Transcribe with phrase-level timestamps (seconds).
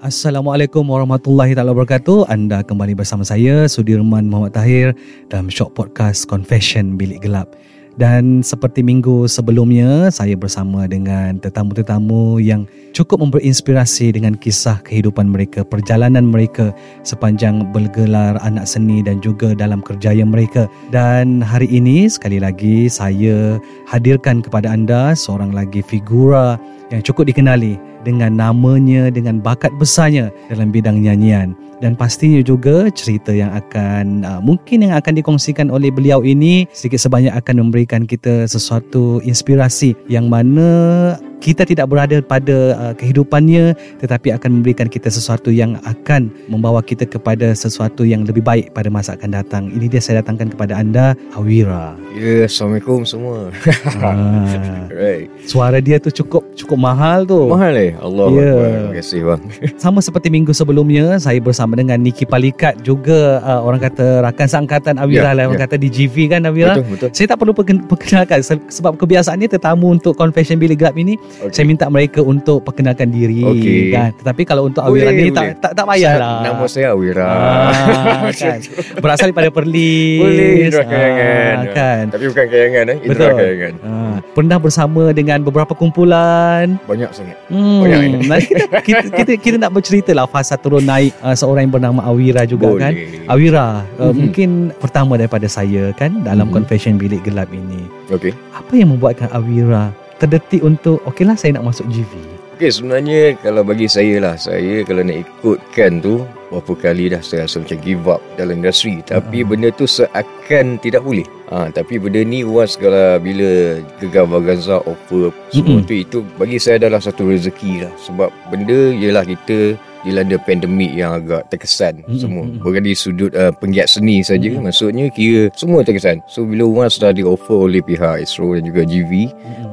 [0.00, 2.24] Assalamualaikum warahmatullahi taala wabarakatuh.
[2.32, 4.96] Anda kembali bersama saya Sudirman Muhammad Tahir
[5.28, 7.52] dalam Shock Podcast Confession Bilik Gelap.
[8.00, 12.64] Dan seperti minggu sebelumnya, saya bersama dengan tetamu-tetamu yang
[12.96, 16.72] cukup memberinspirasi dengan kisah kehidupan mereka, perjalanan mereka
[17.04, 20.64] sepanjang bergelar anak seni dan juga dalam kerjaya mereka.
[20.88, 26.56] Dan hari ini sekali lagi saya hadirkan kepada anda seorang lagi figura
[26.88, 33.32] yang cukup dikenali dengan namanya, dengan bakat besarnya dalam bidang nyanyian dan pastinya juga cerita
[33.32, 38.44] yang akan uh, mungkin yang akan dikongsikan oleh beliau ini sedikit sebanyak akan memberikan kita
[38.44, 45.48] sesuatu inspirasi yang mana kita tidak berada pada uh, kehidupannya tetapi akan memberikan kita sesuatu
[45.48, 49.72] yang akan membawa kita kepada sesuatu yang lebih baik pada masa akan datang.
[49.72, 51.96] Ini dia saya datangkan kepada anda Awira.
[52.12, 53.48] Ya, yeah, Assalamualaikum semua.
[54.00, 55.28] Ah, right.
[55.44, 57.48] Suara dia tu cukup cukup mahal tu.
[57.48, 57.89] Mahal eh?
[57.96, 58.38] Allah Ya.
[58.38, 58.54] yeah.
[58.60, 59.40] Terima kasih bang.
[59.82, 64.94] Sama seperti minggu sebelumnya saya bersama dengan Niki Palikat juga uh, orang kata rakan seangkatan
[64.96, 65.64] Awira Ya, lah orang ya.
[65.64, 66.74] kata di GV kan Awira.
[66.74, 67.08] Betul, betul.
[67.10, 71.50] Saya tak perlu perken- perkenalkan se- sebab kebiasaannya tetamu untuk confession bilik gelap ini Okay.
[71.52, 73.90] saya minta mereka untuk perkenalkan diri Okey.
[73.90, 74.10] kan.
[74.14, 76.42] Tetapi kalau untuk Awira ni tak, tak tak payahlah.
[76.42, 77.24] Nama saya Awira.
[77.24, 78.58] Ah, kan.
[78.96, 80.20] Berasal daripada Perlis.
[80.20, 81.56] Boleh Indra Kayangan.
[81.56, 82.04] Ah, kan.
[82.10, 82.96] Tapi bukan kayangan eh.
[83.00, 83.30] Indra Betul.
[83.36, 83.72] Kayangan.
[83.80, 86.76] Ah, pernah bersama dengan beberapa kumpulan.
[86.84, 87.36] Banyak sangat.
[87.48, 88.08] Hmm, Eh?
[88.22, 92.00] nanti kita, kita, kita, kita nak bercerita lah fasa turun naik uh, seorang yang bernama
[92.02, 92.80] Awira juga Boleh.
[92.80, 92.92] kan.
[93.28, 94.14] Awira, uh, Mhm.
[94.16, 96.54] mungkin pertama daripada saya kan dalam Mhm.
[96.54, 97.86] confession bilik gelap ini.
[98.08, 98.32] Okey.
[98.50, 102.12] Apa yang membuatkan Awira terdetik untuk okeylah saya nak masuk GV.
[102.60, 107.48] Okey, sebenarnya kalau bagi saya lah, saya kalau nak ikutkan tu berapa kali dah saya
[107.48, 109.00] rasa macam give up dalam industri.
[109.00, 109.46] Tapi Ah.
[109.48, 111.24] benda tu seakan tidak boleh.
[111.48, 115.88] Ha, tapi benda ni once kalau bila Gegar Vaganza offer semua Mm-mm.
[115.88, 121.16] tu itu bagi saya adalah satu rezeki lah sebab benda ialah kita dilanda pandemik yang
[121.16, 124.68] agak terkesan Mm-mm, semua bukan di sudut uh, penggiat seni saja Mm-mm.
[124.68, 128.84] maksudnya kira semua terkesan so bila once dah di offer oleh pihak Astro dan juga
[128.84, 129.12] GV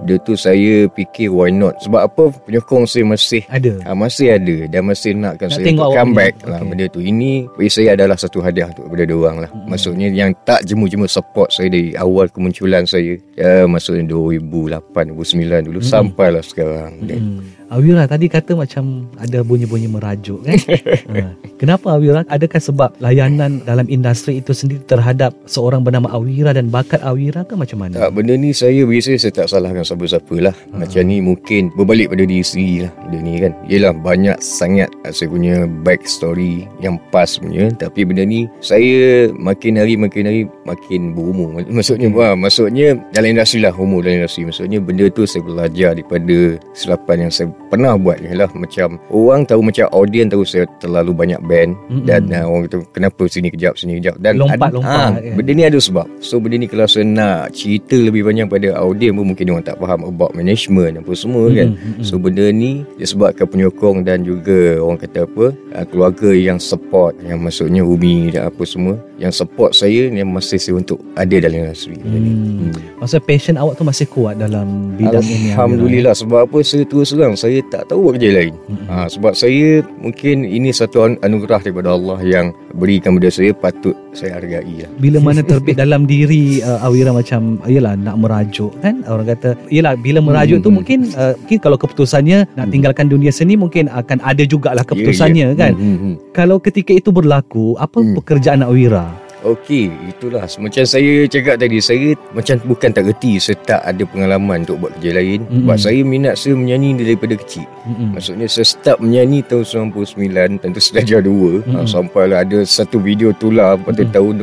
[0.03, 3.79] benda tu saya fikir why not sebab apa penyokong saya masih Ada.
[3.83, 6.51] Ha, masih ada dan masih nakkan Nak saya tengok comeback punya.
[6.51, 6.99] lah benda tu.
[6.99, 9.51] Ini bagi saya adalah satu hadiah untuk kepada dia orang lah.
[9.51, 9.67] Mm-mm.
[9.71, 13.15] Maksudnya yang tak jemu-jemu support saya dari awal kemunculan saya.
[13.35, 15.91] Ya maksudnya 2008, 2009 dulu Mm-mm.
[15.91, 16.93] sampailah sekarang.
[17.03, 17.41] Dan Hmm.
[17.67, 20.55] Awira tadi kata macam ada bunyi-bunyi merajuk kan?
[21.11, 21.35] ha.
[21.59, 22.23] Kenapa Awira?
[22.31, 27.59] Adakah sebab layanan dalam industri itu sendiri terhadap seorang bernama Awira dan bakat Awira ke
[27.59, 28.07] macam mana?
[28.07, 30.55] Tak, benda ni saya biasa saya tak salahkan siapa-siapa lah.
[30.71, 30.85] Ha.
[30.85, 32.91] Macam ni mungkin berbalik pada diri sendiri lah.
[33.03, 33.51] Benda ni kan.
[33.67, 37.67] Yelah banyak sangat saya punya back story yang pas punya.
[37.75, 41.51] Tapi benda ni saya makin hari makin hari makin berumur.
[41.77, 42.15] Maksudnya Hmm.
[42.15, 44.47] wah, maksudnya dalam industri lah umur dalam industri.
[44.47, 49.59] Maksudnya benda tu saya belajar daripada kesilapan yang saya pernah buat ialah macam orang tahu
[49.59, 52.07] macam audience tahu saya terlalu banyak band Mm-mm.
[52.07, 55.35] dan uh, orang kata kenapa sini kejap sini kejap dan Lompat-lompat, ah, kan?
[55.35, 59.15] benda ni ada sebab so benda ni kalau saya nak cerita lebih banyak pada audience
[59.19, 62.05] pun mungkin orang tak faham about management apa semua kan Mm-mm, mm-mm.
[62.07, 65.45] so benda ni disebabkan penyokong dan juga orang kata apa
[65.75, 70.61] uh, keluarga yang support yang maksudnya Umi dan apa semua yang support saya yang masih
[70.61, 71.97] saya untuk ada dalam industri.
[71.97, 72.69] Hmm.
[72.69, 72.71] Hmm.
[73.01, 75.49] Maksudnya passion awak tu masih kuat dalam bidang ini.
[75.49, 78.53] Awira, Alhamdulillah sebab apa saya terus terang saya tak tahu buat kerja lain.
[78.63, 78.87] Mm-mm.
[78.87, 79.67] Ha, sebab saya
[79.97, 84.89] mungkin ini satu an- anugerah daripada Allah yang berikan kepada saya patut saya hargai lah.
[84.97, 89.93] bila mana terbit dalam diri uh, Awira macam yalah nak merajuk kan orang kata yalah
[89.95, 90.77] bila merajuk Hmm, tu hmm.
[90.77, 92.73] mungkin uh, mungkin kalau keputusannya nak Hmm.
[92.73, 95.59] tinggalkan dunia seni mungkin akan ada jugalah keputusannya Ya, ya.
[95.59, 96.15] kan Hmm, hmm, hmm.
[96.31, 98.13] kalau ketika itu berlaku apa Hmm.
[98.15, 99.05] pekerjaan Awira
[99.45, 104.65] Okey, itulah macam saya cakap tadi, saya macam bukan tak reti saya tak ada pengalaman
[104.65, 105.45] untuk buat kerja lain.
[105.45, 105.61] Mm-mm.
[105.61, 107.69] Sebab saya minat saya menyanyi daripada kecil.
[107.85, 108.17] Mm-mm.
[108.17, 111.69] Maksudnya saya start menyanyi tahun 99 tentu selajar 2 Mm-mm.
[111.69, 114.13] mm sampailah ada satu video tu lah pada Mm-mm.
[114.13, 114.33] tahun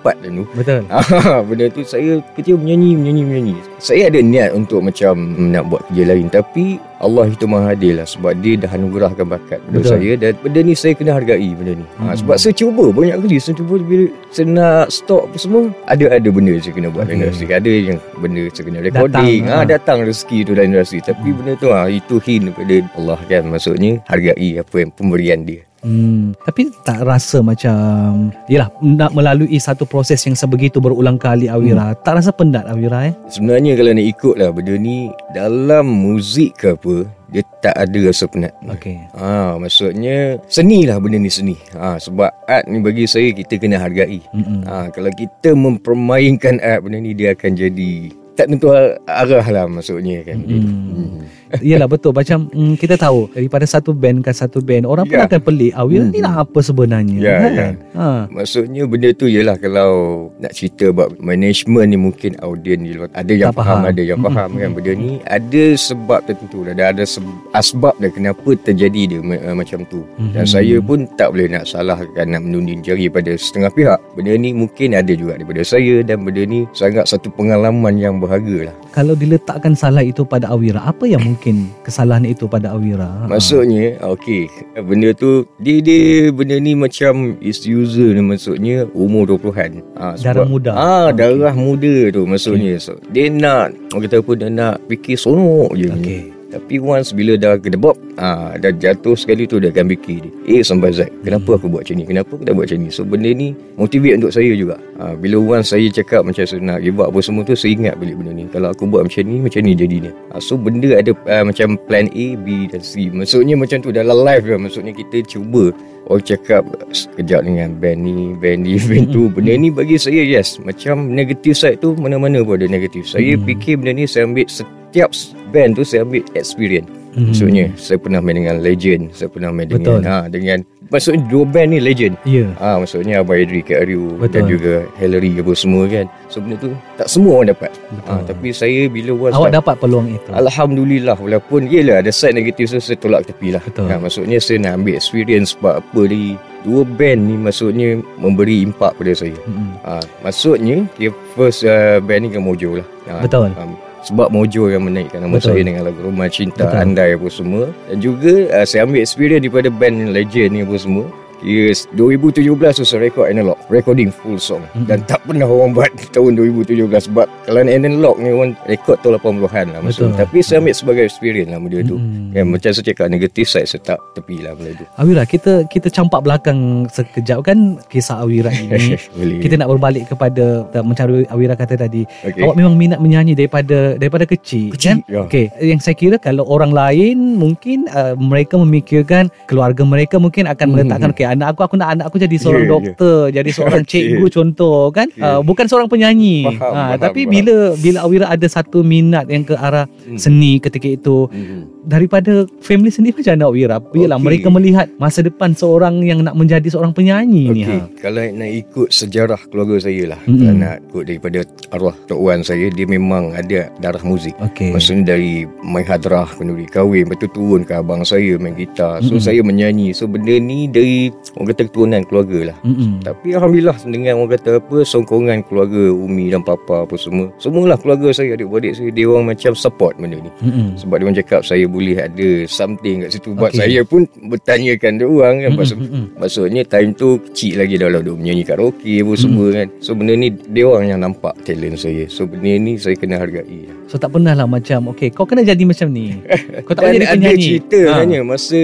[0.00, 0.44] 2004 dan tu.
[0.54, 0.82] Betul.
[0.94, 3.54] Ah, benda tu saya kerja menyanyi, menyanyi, menyanyi.
[3.82, 8.08] Saya ada niat untuk macam nak buat kerja lain tapi Allah itu maha adil lah
[8.08, 11.86] sebab dia dah anugerahkan bakat pada saya dan benda ni saya kena hargai benda ni.
[12.00, 16.04] Ha, sebab saya cuba banyak kali saya cuba bila saya nak stop apa semua ada
[16.12, 17.16] ada benda saya kena buat okay.
[17.16, 17.50] industri.
[17.50, 19.42] Ada yang benda saya kena recording.
[19.44, 19.66] Datang, ah ha.
[19.66, 21.36] datang rezeki tu dalam industri tapi Hmm.
[21.40, 25.62] benda tu ah itu hin daripada Allah kan maksudnya hargai apa yang pemberian dia.
[25.84, 31.92] Hmm, tapi tak rasa macam Yelah Nak melalui satu proses yang sebegitu berulang kali Awira
[31.92, 32.00] Hmm.
[32.00, 36.72] Tak rasa penat Awira eh Sebenarnya kalau nak ikut lah benda ni dalam muzik ke
[36.72, 37.04] apa
[37.34, 38.54] dia tak ada rasa penat.
[38.70, 41.58] Okey Ha, maksudnya seni lah benda ni seni.
[41.74, 44.22] Ha, sebab art ni bagi saya kita kena hargai.
[44.30, 44.62] Mm-mm.
[44.62, 48.66] Ha, kalau kita mempermainkan art benda ni dia akan jadi tak tentu
[49.04, 50.38] arah lah maksudnya kan.
[50.38, 50.60] Mm.
[50.60, 51.10] Hmm.
[51.56, 55.30] Yelah betul Macam mm, kita tahu Daripada satu band ke satu band Orang pun Ya.
[55.30, 56.26] akan pelik Awira ni Hmm.
[56.26, 57.72] lah apa sebenarnya Ya, kan?
[57.94, 58.06] Ha.
[58.28, 59.90] Maksudnya benda tu ialah kalau
[60.36, 63.86] nak cerita about management ni mungkin audien di luar ada yang Tak faham, faham.
[63.86, 64.34] ada yang Mm-mm.
[64.34, 67.22] faham kan benda ni ada sebab tertentu ada, ada seb-
[67.52, 70.02] asbab dah kenapa terjadi dia uh, macam tu
[70.32, 70.50] dan Mhm.
[70.50, 74.90] saya pun tak boleh nak salahkan nak menunding jari pada setengah pihak benda ni mungkin
[74.92, 79.76] ada juga daripada saya dan benda ni sangat satu pengalaman yang berharga lah Kalau diletakkan
[79.76, 83.28] salah itu pada Awira Apa yang mungkin Kesalahan itu pada Awira Ha.
[83.28, 84.48] Maksudnya okey
[84.80, 89.84] benda tu dia dia benda ni macam is user ni maksudnya umur 20-an.
[89.94, 90.72] Ha, Darah muda.
[90.72, 91.16] Ah Okey.
[91.16, 92.78] darah muda tu maksudnya.
[92.78, 95.88] So, dia nak orang kata apa dia nak fikir sonok je.
[95.90, 96.22] Okey.
[96.54, 100.32] Tapi once bila dah kedebok, ah dah jatuh sekali tu dia akan fikir dia.
[100.46, 102.04] Eh sampai Zack, kenapa aku buat macam ni?
[102.06, 102.88] Kenapa aku tak buat macam ni?
[102.94, 104.78] So benda ni motivate untuk saya juga.
[105.02, 107.98] Ah bila once saya cakap macam saya nak give up apa semua tu, saya ingat
[107.98, 108.46] balik benda ni.
[108.54, 110.14] Kalau aku buat macam ni, macam ni jadinya.
[110.30, 113.10] Ah, so benda ada ah, macam plan A, B dan C.
[113.10, 114.62] Maksudnya macam tu dalam live kan.
[114.62, 115.74] Maksudnya kita cuba
[116.04, 119.32] Orang cakap sekejap dengan band ni, band ni, band tu.
[119.32, 120.60] Benda ni bagi saya yes.
[120.60, 123.08] Macam negative side tu mana-mana pun ada negatif.
[123.08, 123.48] Saya Hmm.
[123.48, 124.44] fikir benda ni saya ambil
[124.94, 125.10] setiap
[125.50, 126.86] band tu saya ambil experience.
[127.14, 127.30] Mhm.
[127.30, 130.02] Maksudnya saya pernah main dengan legend, saya pernah main Betul.
[130.02, 130.58] dengan ha dengan
[130.90, 132.14] maksudnya dua band ni legend.
[132.22, 134.30] Ya Ah maksudnya Abang Aryu Betul.
[134.30, 136.06] dan juga Hillary apa semua kan.
[136.30, 137.70] So benda tu tak semua orang dapat.
[137.90, 138.10] Betul.
[138.10, 142.70] Ah tapi saya bila Awak dah- dapat peluang itu Alhamdulillah walaupun yelah ada side negatif
[142.70, 143.62] tu saya tolak tepi lah.
[143.62, 143.90] Betul.
[143.90, 146.34] Ha, maksudnya saya nak ambil experience sebab apa ni
[146.66, 149.38] dua band ni maksudnya memberi impak pada saya.
[149.46, 149.70] Mm-mm.
[149.86, 152.86] Ha, maksudnya dia first uh, band ni kan Mojo lah.
[153.06, 153.54] Ha, Betul.
[153.54, 155.56] Um, sebab Mojo yang menaikkan nama Betul.
[155.56, 156.82] saya dengan lagu Rumah Cinta Betul.
[156.84, 161.06] Andai apa semua dan juga uh, saya ambil experience daripada band legend ni apa semua
[161.42, 162.46] Yes, 2017
[162.78, 164.86] tu saya record analog Recording full song Mm-mm.
[164.86, 169.66] Dan tak pernah orang buat tahun 2017 Sebab kalau analog ni orang record tahun 80-an
[169.72, 170.14] lah Betul.
[170.14, 172.32] Tapi saya ambil sebagai experience lah benda tu Mm-mm.
[172.32, 175.88] Kan macam saya cakap negatif saya saya tak tepi lah benda tu Awira kita kita
[175.88, 177.58] campak belakang sekejap kan
[177.88, 178.96] kisah Awira ini
[179.40, 182.42] kita nak berbalik kepada macam Awira kata tadi okay.
[182.42, 185.24] awak memang minat menyanyi daripada daripada kecil, Kecil, kan ya.
[185.24, 190.64] okey yang saya kira kalau orang lain mungkin uh, mereka memikirkan keluarga mereka mungkin akan
[190.64, 190.72] Mhm.
[190.74, 192.70] meletakkan okey anak aku aku nak anak aku jadi seorang ya.
[192.70, 193.90] doktor jadi seorang Okey.
[194.12, 195.20] cikgu contoh kan Okey.
[195.20, 197.32] uh, bukan seorang penyanyi Faham, Ah, faham, tapi faham.
[197.32, 200.16] bila bila Awira ada satu minat yang ke arah Hmm.
[200.16, 201.80] seni ketika itu Mhm.
[201.82, 203.76] daripada family sendiri macam mana Wira?
[203.78, 204.20] Yalah Okey.
[204.20, 207.88] mereka melihat masa depan seorang yang nak menjadi seorang penyanyi ni Okey, ha.
[207.98, 210.36] kalau nak ikut sejarah keluarga saya lah Mm-mm.
[210.36, 211.38] Kalau nak ikut daripada
[211.70, 214.70] arwah Tok Wan saya Dia memang ada darah muzik Okey.
[214.70, 215.32] Maksudnya dari
[215.62, 219.22] main hadrah Kenduri kahwin Lepas tu turun ke abang saya main gitar So Mm-mm.
[219.22, 222.56] saya menyanyi So benda ni dari Orang kata keturunan keluarga lah.
[222.62, 223.02] Mm-mm.
[223.02, 227.32] tapi Alhamdulillah dengan orang kata apa Songkongan keluarga Umi dan Papa apa semua.
[227.42, 230.30] Semualah keluarga saya Adik-beradik saya Dia orang macam support benda ni.
[230.42, 230.78] Mm-mm.
[230.78, 233.34] sebab dia orang cakap saya boleh ada something kat situ.
[233.34, 233.60] Buat Okey.
[233.60, 236.04] saya pun bertanyakan dia orang kan Maksud, Mm-mm.
[236.18, 239.66] Maksudnya time tu kecil lagi dah lah Dia menyanyi karaoke apa semua kan.
[239.82, 242.06] So benda ni dia orang yang nampak talent saya.
[242.06, 243.66] So benda ni saya kena hargai.
[243.90, 246.18] So tak pernah lah macam Okay kau kena jadi macam ni.
[246.66, 247.42] Kau tak boleh jadi ada penyanyi.
[247.44, 247.88] cerita Ha.
[248.00, 248.60] sebenarnya Masa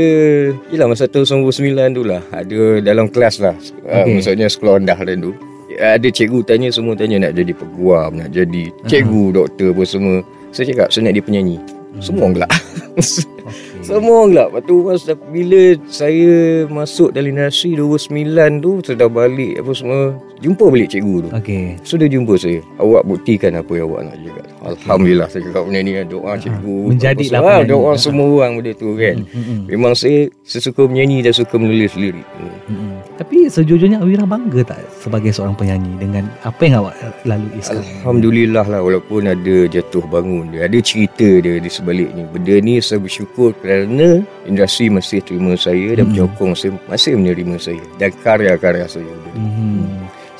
[0.70, 3.56] Yelah masa tahun 99 tu lah Ada dalam kelas lah.
[3.56, 4.02] Okay.
[4.04, 4.12] Okey.
[4.20, 5.32] Maksudnya sekolah rendah dan tu
[5.80, 10.16] ada cikgu tanya semua tanya nak jadi peguam nak jadi cikgu doktor apa semua.
[10.50, 11.56] Saya cakap saya nak jadi penyanyi.
[11.98, 12.52] Semua orang gelak.
[12.96, 13.24] Okay.
[13.80, 16.32] Semua orang gelap Lepas tu mas, bila saya
[16.68, 20.02] masuk dalam industri 2009 tu Sudah balik apa semua
[20.40, 21.76] Jumpa balik cikgu tu Okey.
[21.82, 25.92] Sudah jumpa saya Awak buktikan apa yang awak nak cakap Alhamdulillah saya cakap benda ni
[25.92, 27.50] kan Doa cikgu menjadilah apa semua.
[27.50, 27.70] Ah, penyanyi.
[27.70, 29.58] Doa semua orang benda tu kan Mm-mm.
[29.66, 32.24] Memang saya sesuka menyanyi dan suka menulis lirik
[32.66, 32.92] Mm-mm.
[33.14, 37.84] Tapi sejujurnya Awira bangga tak sebagai seorang penyanyi dengan apa yang awak lalui sekarang?
[38.00, 42.96] Alhamdulillah lah walaupun ada jatuh bangun dia ada cerita dia di sebaliknya benda ni saya
[42.96, 46.16] bersyukur kerana industri masih terima saya dan Mm.
[46.16, 49.79] penyokong saya masih menerima saya dan karya-karya saya Mhm.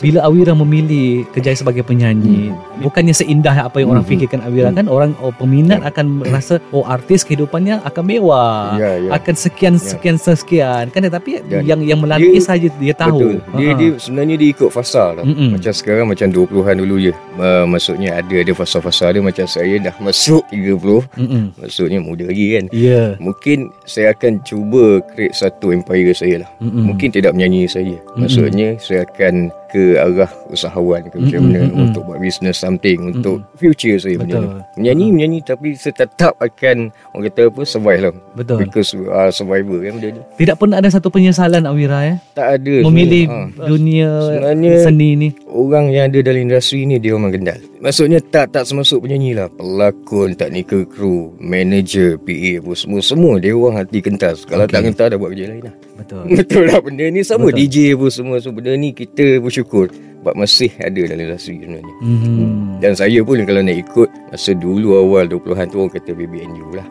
[0.01, 2.57] Bila Awira memilih kerjaya sebagai penyanyi, Hmm.
[2.81, 4.11] bukannya seindah apa yang orang Hmm.
[4.11, 8.75] fikirkan Awira kan orang oh, peminat akan merasa oh artis kehidupannya akan mewah.
[8.75, 9.83] ya ya Akan sekian Ya.
[9.87, 13.37] sekian sekian kan tetapi Dan yang yang melalui dia- saja dia tahu.
[13.37, 13.37] Betul.
[13.55, 13.77] Dia, Ha.
[13.77, 15.25] dia sebenarnya dia ikut fasa lah.
[15.25, 15.55] Mm-mm.
[15.55, 17.13] Macam sekarang macam 20-an dulu je.
[17.37, 21.05] Uh, maksudnya ada ada fasa-fasa dia macam saya dah masuk 30.
[21.15, 21.53] Mm-mm.
[21.57, 22.65] Maksudnya muda lagi kan.
[22.71, 23.15] Ya.
[23.17, 26.51] Mungkin saya akan cuba create satu empire saya lah.
[26.59, 26.89] Mm-mm.
[26.89, 28.01] Mungkin tidak menyanyi saja.
[28.15, 31.85] Maksudnya saya akan ke arah usahawan ke macam mana mm-mm.
[31.89, 34.43] untuk buat business something untuk future saya Betul.
[34.43, 34.49] ni.
[34.77, 38.13] Menyanyi menyanyi tapi saya tetap akan orang kata apa survive lah.
[38.35, 38.59] Betul.
[38.67, 40.23] Because are survivor kan benda ni.
[40.37, 43.63] Tidak pernah ada satu penyesalan Awira ya Tak ada memilih sebenarnya.
[43.63, 43.67] Ha.
[43.71, 45.29] dunia Sebenarnya- seni ni.
[45.47, 47.61] Orang yang ada dalam industri ni dia orang gendal.
[47.81, 49.49] Maksudnya tak tak semasuk penyanyi lah.
[49.51, 53.01] Pelakon, technical crew, manager, PA apa semua.
[53.01, 54.45] Semua dia orang hati kentas.
[54.45, 54.75] Kalau Okey.
[54.77, 55.75] tak kentas dah buat kerja lain lah.
[55.97, 56.23] Betul.
[56.37, 57.57] Betul lah benda ni sama Betul.
[57.65, 58.37] DJ apa semua.
[58.39, 59.89] So benda ni kita bersyukur.
[60.21, 61.95] Sebab masih ada dalam industri sebenarnya.
[62.05, 62.85] Mhm.
[62.85, 66.87] Dan saya pun kalau nak ikut Masa dulu awal 20-an tu orang kata BBNU lah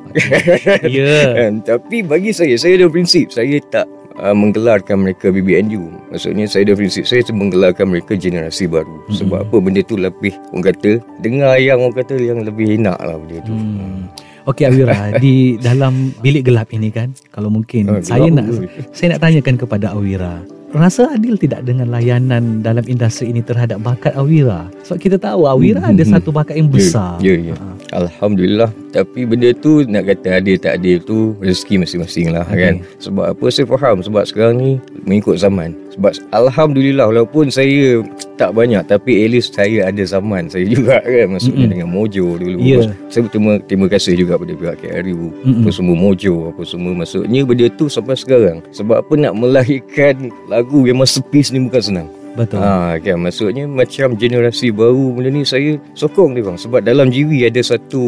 [0.82, 1.14] Ya.
[1.38, 1.62] kan?
[1.62, 3.86] Tapi bagi saya Saya ada prinsip Saya tak
[4.20, 9.00] uh, menggelarkan mereka BBNU Maksudnya saya ada prinsip Saya menggelarkan mereka generasi baru.
[9.10, 13.16] Sebab apa benda tu lebih Orang kata Dengar yang orang kata Yang lebih enak lah
[13.16, 13.54] benda tu.
[13.56, 14.06] Hmm.
[14.48, 18.82] Okey Awira di dalam bilik gelap ini kan kalau mungkin Ah, saya nak ke?
[18.90, 24.14] saya nak tanyakan kepada Awira rasa adil tidak dengan layanan dalam industri ini terhadap bakat
[24.14, 24.70] Awira?
[24.86, 27.14] Sebab kita tahu Awira Hmm, ada hmm, satu bakat yang Ya, besar.
[27.22, 27.56] Ya ya.
[27.90, 32.58] Alhamdulillah Tapi benda tu Nak kata adil tak adil tu Rezeki masing-masing lah Okey.
[32.58, 33.46] kan Sebab apa?
[33.48, 34.02] Saya faham.
[34.02, 34.72] Sebab sekarang ni
[35.06, 35.78] Mengikut zaman.
[35.94, 38.02] Sebab Alhamdulillah Walaupun saya
[38.36, 41.38] Tak banyak Tapi at least saya ada zaman Saya juga kan?
[41.38, 41.74] Maksudnya Mm-mm.
[41.78, 42.58] dengan Mojo dulu.
[42.60, 42.82] Ya.
[43.08, 45.64] Saya berterima terima kasih juga Pada pihak KRU Mm-mm.
[45.64, 46.92] Apa semua Mojo Apa semua.
[46.98, 48.66] Maksudnya benda tu Sampai sekarang.
[48.74, 52.60] Sebab apa nak melahirkan Lagu yang masterpiece ni Bukan senang betul.
[52.62, 56.58] Ha kan maksudnya macam generasi baru benda ni saya sokong dia bang.
[56.60, 58.02] Sebab dalam jiwi ada satu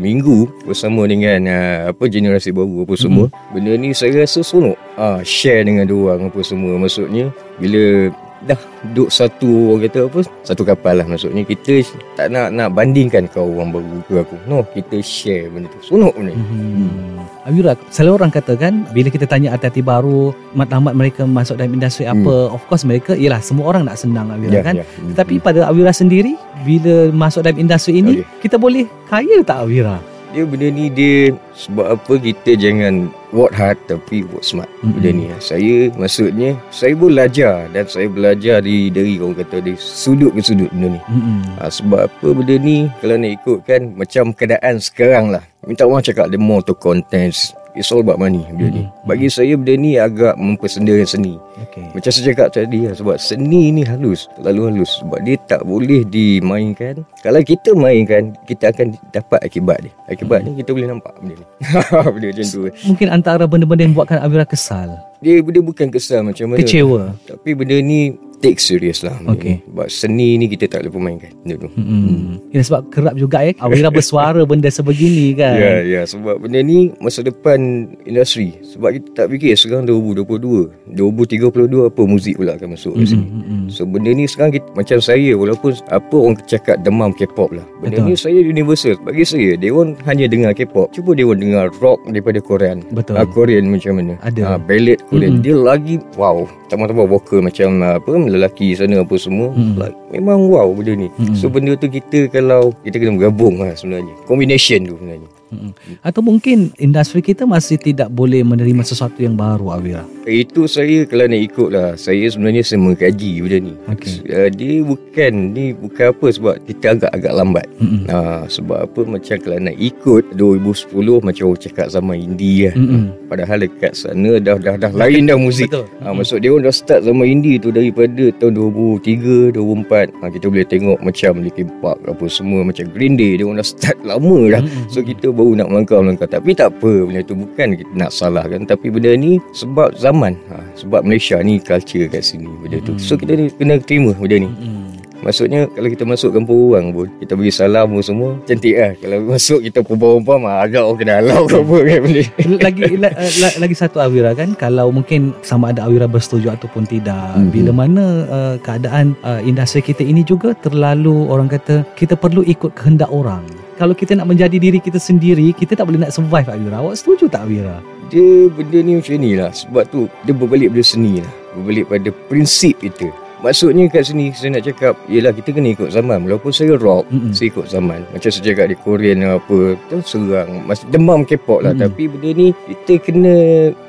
[0.00, 3.52] minggu bersama dengan uh, apa generasi baru apa semua mm-hmm.
[3.54, 6.72] benda ni saya rasa seronok ah share dengan dia orang apa semua.
[6.80, 7.28] Maksudnya
[7.60, 8.10] bila
[8.46, 8.60] dah
[8.94, 11.82] duduk satu orang kata apa satu kapal lah maksudnya kita
[12.14, 14.36] tak nak nak bandingkan kau orang baru ke aku.
[14.48, 15.92] No kita share benda tu.
[15.92, 16.40] Seronok benda ni.
[16.40, 17.27] Hmm.
[17.48, 22.52] Awira, selalu orang katakan bila kita tanya hati-hati baru, matlamat mereka masuk dalam industri apa,
[22.52, 24.76] of course mereka, ialah semua orang nak senang Awira kan.
[24.76, 24.84] Hmm.
[24.84, 25.16] ya.
[25.16, 26.36] Tapi pada Awira sendiri,
[26.68, 28.44] bila masuk dalam industri ini, Okey.
[28.44, 29.96] kita boleh kaya tak Awira?
[30.32, 34.96] Dia benda ni dia sebab apa kita jangan work hard tapi work smart Mm-mm.
[34.98, 35.24] benda ni.
[35.40, 40.40] Saya maksudnya saya pun belajar dan saya belajar di dari orang kata di sudut ke
[40.44, 41.00] sudut benda ni.
[41.08, 41.38] Mm-mm.
[41.60, 42.88] ha, sebab apa benda ni?
[43.00, 45.44] Kalau nak ikutkan macam keadaan sekarang lah.
[45.64, 48.84] Minta orang cakap the more to contents it's all about money benda ni.
[48.84, 49.06] Mm-mm.
[49.06, 51.34] bagi saya benda ni agak mempersendakan seni.
[51.62, 51.94] Okey.
[51.94, 55.02] macam saya cakap tadi lah Sebab seni ni halus Terlalu halus.
[55.02, 57.02] Sebab dia tak boleh dimainkan.
[57.18, 59.92] Kalau kita mainkan Kita akan dapat akibat dia.
[60.06, 61.46] Akibat ni kita boleh nampak benda ni.
[62.14, 62.60] Benda macam tu.
[62.86, 66.58] Mungkin antara benda-benda yang buatkan Awira kesal, Dia, dia bukan kesal macam mana.
[66.62, 67.14] Kecewa.
[67.26, 69.58] Tapi benda ni Take serious lah ni.
[69.66, 72.38] Sebab seni ni kita tak boleh pemainkan Benda tu Hmm.
[72.54, 75.58] Ya, sebab kerap juga ya Awira bersuara benda sebegini kan.
[75.58, 76.00] Ya, ya.
[76.06, 77.58] Sebab benda ni masa depan
[78.06, 78.54] industri.
[78.62, 80.94] Sebab kita tak fikir sekarang 2022.
[80.94, 83.26] 2032 apa muzik pula akan masuk ke sini.
[83.26, 83.62] mm-mm.
[83.68, 87.66] So benda ni sekarang kita, macam saya walaupun apa orang cakap demam K-pop lah.
[87.82, 88.06] Benda Betul.
[88.06, 88.94] ni saya universal.
[89.02, 90.94] Bagi saya dia orang hanya dengar K-pop.
[90.94, 92.86] Cuba dia orang dengar rock daripada Korean.
[92.94, 93.18] Betul.
[93.18, 94.14] Ah, Korean macam mana?
[94.22, 94.56] Ada.
[94.56, 95.02] Ah, ballad.
[95.10, 95.42] Korean.
[95.42, 96.46] Dia lagi wow.
[96.68, 99.52] Tambah-tambah vokal macam ah, lelaki sana apa semua.
[99.56, 99.74] Mm.
[99.80, 101.08] Like, memang wow benda ni.
[101.16, 101.36] Mm-mm.
[101.36, 104.12] So benda tu kita kalau kita kena bergabung lah sebenarnya.
[104.28, 105.28] Combination tu sebenarnya.
[105.48, 105.72] Mm-mm.
[106.00, 110.04] Atau mungkin industri kita masih tidak boleh menerima sesuatu yang baru Awira.
[110.28, 114.28] Itu saya kalau nak ikut lah Saya sebenarnya saya mengkaji benda ni Okey.
[114.28, 118.04] uh, Dia bukan Ni bukan apa Sebab kita agak-agak lambat Mm-mm.
[118.12, 123.08] uh, Sebab apa Macam kalau nak ikut 2010 Macam orang cakap zaman indie lah Mm-mm.
[123.24, 125.88] Padahal dekat sana Dah dah dah lain dah muzik Betul.
[126.04, 130.12] Ha, maksud dia orang dah start zaman indie tu daripada tahun 2003, 2004.
[130.12, 133.68] Ha, kita boleh tengok macam Linkin Park apa semua macam Green Day dia orang dah
[133.68, 134.62] start lama dah.
[134.64, 134.88] Mm-mm.
[134.88, 138.90] So kita baru nak melangkah-melangkah Tapi tak apa benda tu Bukan kita nak salahkan Tapi
[138.90, 140.34] benda ni sebab zaman.
[140.50, 142.98] Ha, Sebab Malaysia ni culture kat sini Benda tu.
[142.98, 144.50] So kita ni kena terima benda ni.
[144.50, 144.86] Mm.
[145.18, 148.94] Maksudnya kalau kita masuk kampung orang pun Kita bagi salam pun semua Cantik lah.
[148.94, 152.22] Kalau masuk kita pembawang-pembawang ah, Agak orang kena halau ke apa kan benda
[152.58, 153.10] lagi la,
[153.42, 157.50] la, lagi satu Awira kan kalau mungkin sama ada Awira bersetuju ataupun tidak Mhm.
[157.50, 162.72] bila mana uh, keadaan uh, industri kita ini juga terlalu orang kata kita perlu ikut
[162.72, 163.42] kehendak orang
[163.78, 167.30] kalau kita nak menjadi diri kita sendiri kita tak boleh nak survive Awira awak setuju
[167.30, 167.78] tak Awira
[168.10, 169.54] Dia benda ni macam ni lah.
[169.54, 171.32] Sebab tu Dia berbalik pada seni lah.
[171.54, 173.06] Berbalik pada prinsip kita.
[173.38, 176.26] Maksudnya kat sini Saya nak cakap Yelah kita kena ikut zaman.
[176.26, 177.30] Walaupun saya rock Mm-mm.
[177.30, 178.02] Saya ikut zaman.
[178.10, 180.66] Macam saya cakap di Korean apa Tu serang.
[180.66, 181.70] Mas, Demam K-pop lah.
[181.76, 181.84] Mm-mm.
[181.86, 183.34] Tapi benda ni Kita kena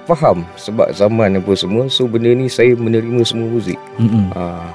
[0.06, 1.90] Faham Sebab zaman apa semua.
[1.90, 3.80] So benda ni Saya menerima semua muzik.
[3.98, 4.36] Mm-mm.
[4.38, 4.70] ha.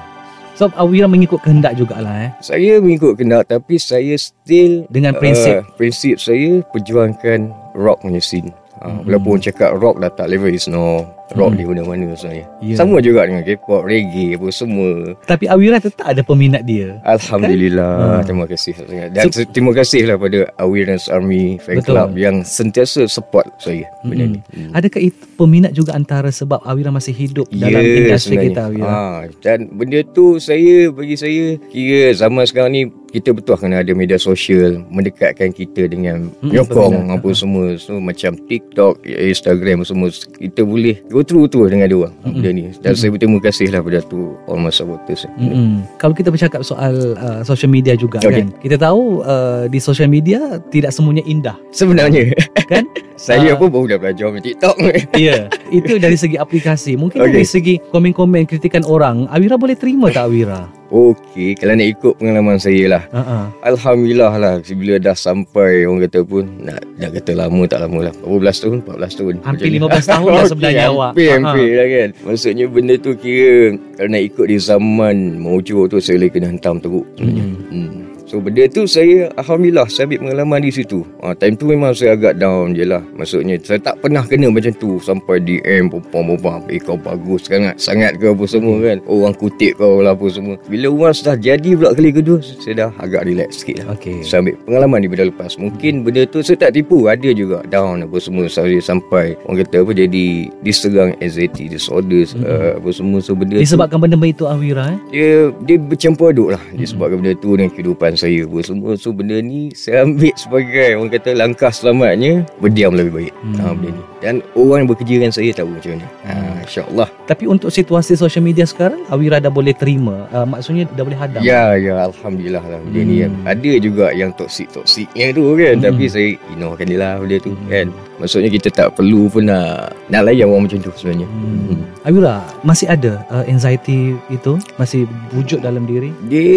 [0.55, 2.31] So Awira mengikut kehendak jugalah eh?
[2.39, 5.61] Saya mengikut kendak Tapi saya still dengan prinsip.
[5.61, 8.49] uh, Prinsip saya Perjuangkan Rock punya scene.
[8.79, 9.07] Ha, Mm-mm.
[9.07, 11.57] Walaupun cakap rock dah tak level is no Rock Mm.
[11.57, 12.75] di mana-mana sebenarnya Ya.
[12.75, 18.23] Sama juga dengan K-pop, reggae apa semua tapi Awira tetap ada peminat dia Alhamdulillah Ha.
[18.23, 21.89] Terima kasih sangat Dan so, terima kasih lah pada Awareness Army Fan Betul.
[21.91, 24.33] Club Yang sentiasa support saya Benda Mm-mm.
[24.33, 24.71] ni Hmm.
[24.71, 28.45] adakah itu peminat juga antara sebab Awira masih hidup dalam industri sebenarnya.
[28.45, 29.01] kita Awira ha,
[29.39, 34.17] Dan benda tu saya Bagi saya Kira zaman sekarang ni Kita betul kena ada media
[34.17, 37.15] sosial Mendekatkan kita dengan Penyokong peminat.
[37.15, 42.11] apa semua So macam TikTok Instagram semua Kita boleh Go through tu dengan dia orang.
[42.19, 45.87] Benda ni Dan saya berterima kasih lah pada tu All my supporters Mm-mm.
[45.95, 48.35] Kalau kita bercakap soal uh, social media juga Okey.
[48.35, 52.35] kan Kita tahu uh, di social media tidak semuanya indah Sebenarnya
[52.67, 52.83] kan
[53.15, 53.55] Saya Ah.
[53.55, 54.75] pun baru dah belajar main TikTok
[55.15, 57.31] Ya Itu dari segi aplikasi Mungkin Okey.
[57.31, 60.67] dari segi komen-komen kritikan orang Awira boleh terima tak Awira?
[60.87, 63.49] Okey Kalau nak ikut pengalaman saya lah Uh-uh.
[63.63, 68.13] Alhamdulillah lah Bila dah sampai Orang kata pun Nak, nak kata lama tak lama lah
[68.15, 69.79] Berapa belas tahun 14 tahun Hampir Macam ni.
[69.81, 71.09] 15 tahun Okey, sebenarnya awak.
[71.11, 71.41] Hampir Ha, ha.
[71.41, 73.57] hampir lah kan Maksudnya benda tu kira
[73.91, 77.57] Kalau nak ikut di zaman Mojo tu Saya boleh kena hentam teruk sebenarnya Mm.
[77.67, 78.04] hmm.
[78.35, 81.07] So benda tu saya Alhamdulillah Saya ambil pengalaman di situ.
[81.23, 82.99] Ha, Time tu memang saya agak down je lah.
[83.15, 88.19] Maksudnya Saya tak pernah kena macam tu Sampai DM Perempuan-perempuan Eh kau bagus sangat Sangat
[88.19, 88.99] ke apa semua kan.
[89.07, 90.59] Orang kutip kau lah apa semua.
[90.67, 93.95] Bila once dah jadi pula kali kedua Saya dah agak relax sikit lah.
[93.95, 94.19] Okey.
[94.19, 95.55] saya ambil pengalaman di bidang lepas.
[95.55, 98.51] Mungkin benda tu Saya tak tipu Ada juga down apa semua.
[98.51, 102.51] Saya sampai Orang kata apa Jadi Diserang anxiety disorders Mm-mm.
[102.51, 103.23] uh, Apa semua.
[103.23, 104.99] So benda Disebabkan benda itu Awira eh?
[104.99, 105.29] tu Dia
[105.63, 106.63] Dia bercampur aduk lah.
[106.75, 111.11] Disebabkan benda tu Dengan kehidupan saya apa semua So benda ni Saya ambil sebagai Orang
[111.13, 113.33] kata langkah selamatnya Berdiam lebih baik.
[113.43, 113.55] Hmm.
[113.61, 116.07] ha, Benda ni Dan orang yang bekerja dengan saya Tahu macam mana.
[116.25, 116.33] Ha,
[116.65, 117.07] InsyaAllah.
[117.29, 120.25] Tapi untuk situasi social media sekarang Awira dah boleh terima?
[120.33, 121.45] Uh, Maksudnya dah boleh hadam?
[121.45, 122.81] Ya ya Alhamdulillah lah.
[122.81, 123.45] Benda ni kan Hmm.
[123.51, 125.75] Ada juga yang toksik-toksiknya tu kan.
[125.77, 125.85] Hmm.
[125.85, 127.69] Tapi saya Ignore dia lah benda tu Hmm.
[127.69, 127.87] kan.
[128.15, 131.27] Maksudnya kita tak perlu pun nak Nak layan orang macam tu sebenarnya.
[131.29, 131.83] Hmm.
[132.05, 134.57] Awira masih ada uh, anxiety itu?
[134.77, 136.09] Masih wujud dalam diri?
[136.25, 136.49] Dia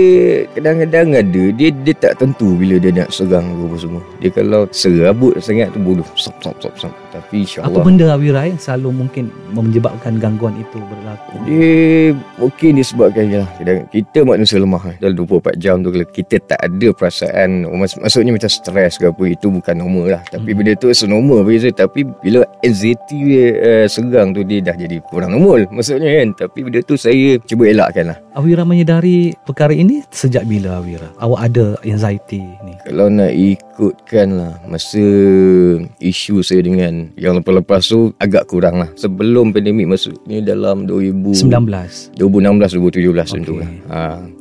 [0.56, 1.42] kadang-kadang ada.
[1.52, 4.02] Dia dia tak tentu bila dia nak serang apa semua.
[4.20, 6.06] Dia kalau serabut sangat tu bodoh.
[6.16, 10.78] Stop stop stop stop Tapi apa insyaAllah benda Awira yang selalu mungkin menyebabkan gangguan itu
[10.78, 11.72] berlaku Dia
[12.36, 14.94] mungkin disebabkan ya kadang kita manusia lemah kan.
[14.98, 19.46] Dalam 24 jam tu kita tak ada perasaan mak- maksudnya macam stres ke apa itu
[19.48, 20.22] bukan normal lah.
[20.24, 20.58] Tapi Hmm.
[20.58, 23.18] benda tu senormal bagi saya tapi bila anxiety
[23.50, 26.28] uh, serang tu dia dah jadi kurang normal maksudnya kan.
[26.38, 28.18] Tapi benda tu saya cuba elakkan lah.
[28.32, 33.32] Awira menyedari perkara ini sejak bila Awira awak ada anxiety ni Kalau nak
[33.78, 34.98] ikutkan lah masa
[36.02, 38.90] isu saya dengan yang lepas-lepas tu agak kurang lah.
[38.98, 43.70] Sebelum pandemik maksudnya dalam 2000 19 2016 2017 macam tu lah.
[43.86, 43.98] Ha,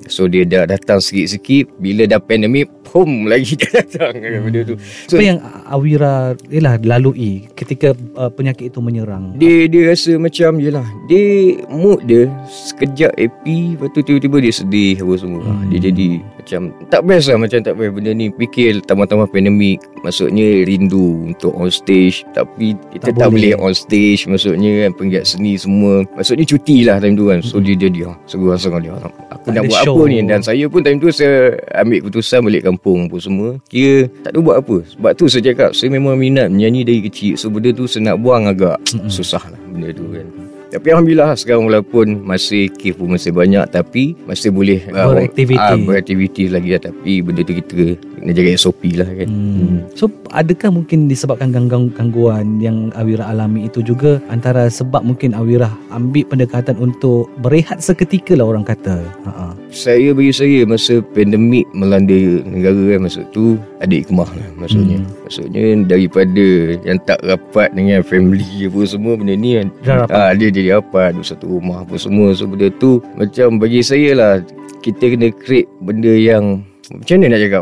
[0.10, 4.44] so dia dah datang sikit-sikit bila dah pandemik pum lagi dia datang hmm.
[4.48, 4.76] benda tu.
[5.12, 10.58] So apa yang Awira ialah lalui ketika uh, penyakit itu menyerang dia dia rasa macam
[10.58, 15.42] jelah dia mood dia sekejap happy lepas tu tiba-tiba dia sedih apa semua.
[15.44, 15.56] Hmm.
[15.58, 15.70] Hmm.
[15.74, 16.10] Dia jadi
[16.48, 21.52] macam tak best lah macam tak best benda ni fikir tambah-tambah pandemik maksudnya rindu untuk
[21.60, 23.52] on stage tapi kita Tak tak, boleh.
[23.52, 27.60] boleh on stage maksudnya kan penggiat seni semua maksudnya cuti lah time tu kan so
[27.60, 29.96] dia jadi ah seorang-seorang dia ah, aku Tak nak buat show.
[29.97, 30.22] apa ni.
[30.22, 33.50] Dan saya pun time tu saya ambil keputusan balik kampung pun semua.
[33.66, 34.78] Kira tak ada buat apa.
[34.94, 37.34] Sebab tu saya cakap saya memang minat menyanyi dari kecil.
[37.40, 38.78] So benda tu saya nak buang agak.
[38.94, 39.10] Mm-mm.
[39.10, 40.28] susah lah benda tu kan.
[40.68, 45.64] Tapi Alhamdulillah sekarang walaupun masih kif pun masih banyak tapi masih boleh ah, Beraktiviti.
[45.64, 46.82] ah, beraktiviti lagi lah.
[46.92, 47.96] Tapi benda tu kita
[48.28, 49.30] nak jaga SOP lah kan.
[49.32, 49.78] Hmm.
[49.96, 55.72] So adakah mungkin disebabkan gangguan gangguan yang Awira alami itu juga antara sebab mungkin Awira
[55.96, 59.00] ambil pendekatan untuk berehat seketika lah orang kata.
[59.24, 62.16] Ha saya bagi saya masa pandemik melanda
[62.48, 65.00] negara kan masa tu ada hikmah lah maksudnya.
[65.04, 65.12] Hmm.
[65.24, 66.48] maksudnya daripada
[66.88, 69.68] yang tak rapat dengan family apa semua benda ni kan.
[70.10, 72.32] Ah, dia jadi rapat duduk satu rumah apa semua.
[72.34, 74.34] So benda tu macam bagi saya lah
[74.82, 77.62] kita kena create benda yang macam mana nak cakap?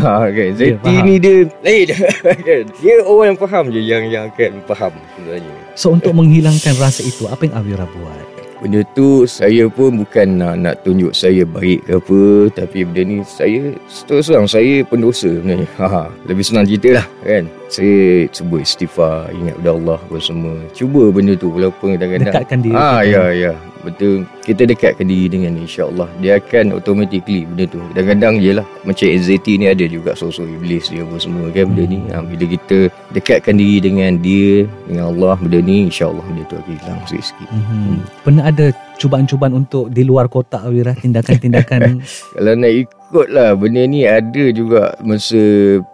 [0.00, 1.04] Ha, kan Zeti faham.
[1.04, 1.86] ni dia lain
[2.48, 7.04] kan dia orang yang faham je yang yang akan faham sebenarnya So untuk menghilangkan rasa
[7.04, 8.24] itu apa yang Awira buat?
[8.56, 12.20] Benda tu saya pun bukan nak, nak tunjuk saya baik ke apa
[12.56, 13.76] Tapi benda ni saya
[14.08, 19.58] terus terang saya pendosa sebenarnya ha, Lebih senang cerita lah kan Saya cuba istighfar ingat
[19.58, 20.54] pada Allah apa semua.
[20.70, 23.52] Cuba benda tu walaupun kadang-kadang Dekatkan diri Ah ya ya.
[23.86, 24.26] Betul.
[24.42, 26.10] Kita dekatkan diri dengan ni, insya-Allah.
[26.18, 27.78] Dia akan automatically benda tu.
[27.94, 30.18] Kadang-kadang jelah macam anxiety ni ada juga.
[30.18, 32.02] Sosok iblis dia apa semua kan benda ni.
[32.10, 36.72] Ha, bila kita dekatkan diri dengan dia dengan Allah benda ni insya-Allah benda tu akan
[36.74, 37.48] hilang sikit-sikit.
[37.54, 38.02] Hmm.
[38.26, 38.66] Pernah ada
[38.98, 42.02] cubaan-cubaan untuk di luar kotak Awira tindakan-tindakan?
[42.34, 43.54] Kalau nak ikut lah.
[43.54, 45.38] Benda ni ada juga Masa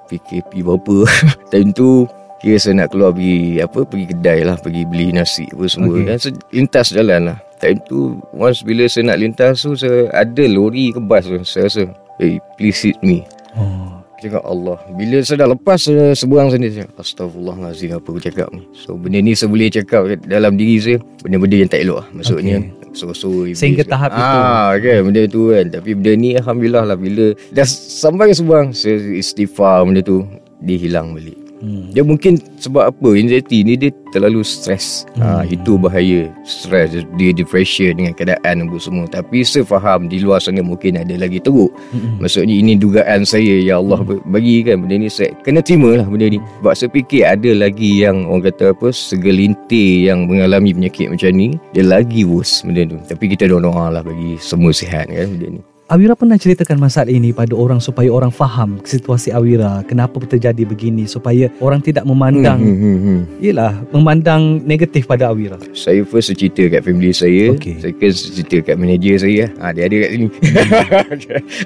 [0.08, 1.04] PKP berapa.
[1.52, 2.08] Time tu
[2.42, 4.56] Kira saya nak keluar pergi Apa Pergi kedai lah.
[4.58, 5.94] Pergi beli nasi Apa semua.
[5.94, 6.06] Okay.
[6.08, 7.38] Dan saya lintas jalan lah.
[7.62, 11.38] Time tu Once bila saya nak lintas tu Saya ada lori ke bas tu.
[11.46, 11.82] Saya rasa
[12.20, 13.24] Hey please hit me.
[13.56, 14.00] Oh.
[14.22, 14.78] Cakap Allah.
[14.94, 18.62] Bila saya dah lepas saya Seberang sana saya cakap Astaghfirullahaladzim Apa aku cakap ni?
[18.74, 20.98] So benda ni saya boleh cakap Dalam diri saya.
[21.22, 23.90] Benda-benda yang tak elok lah Maksudnya So-so Sehingga kan.
[23.98, 24.22] tahap itu.
[24.22, 28.36] ah, kan benda tu kan Tapi benda ni Alhamdulillah lah Bila dah sampai ke
[28.70, 30.22] Saya istighfar benda tu
[30.60, 31.94] Dia hilang balik Hmm.
[31.94, 35.06] dia mungkin sebab apa anxiety ni dia terlalu stres.
[35.14, 35.22] Hmm.
[35.22, 36.26] Ha, itu bahaya.
[36.42, 39.06] Stres dia depression dengan keadaan apa semua.
[39.06, 41.70] Tapi saya faham di luar sana mungkin ada lagi teruk.
[41.94, 42.18] Hmm.
[42.18, 44.26] Maksudnya ini dugaan saya ya Allah hmm.
[44.26, 46.42] bagi kan benda ni saya kena terima lah benda ni.
[46.60, 51.54] Sebab saya fikir ada lagi yang orang kata apa segelintir yang mengalami penyakit macam ni
[51.70, 52.98] dia lagi worse benda tu.
[53.06, 55.62] Tapi kita doa lah bagi semua sihat kan benda ni.
[55.92, 61.04] Awira pernah ceritakan masalah ini pada orang supaya orang faham situasi Awira, kenapa terjadi begini
[61.04, 63.20] supaya orang tidak memandang Hmm, hmm, hmm.
[63.44, 65.60] Yelah, memandang negatif pada Awira.
[65.76, 67.76] Saya first cerita kat family saya Okey.
[67.84, 70.28] Second cerita kat manager saya ha, Dia ada kat sini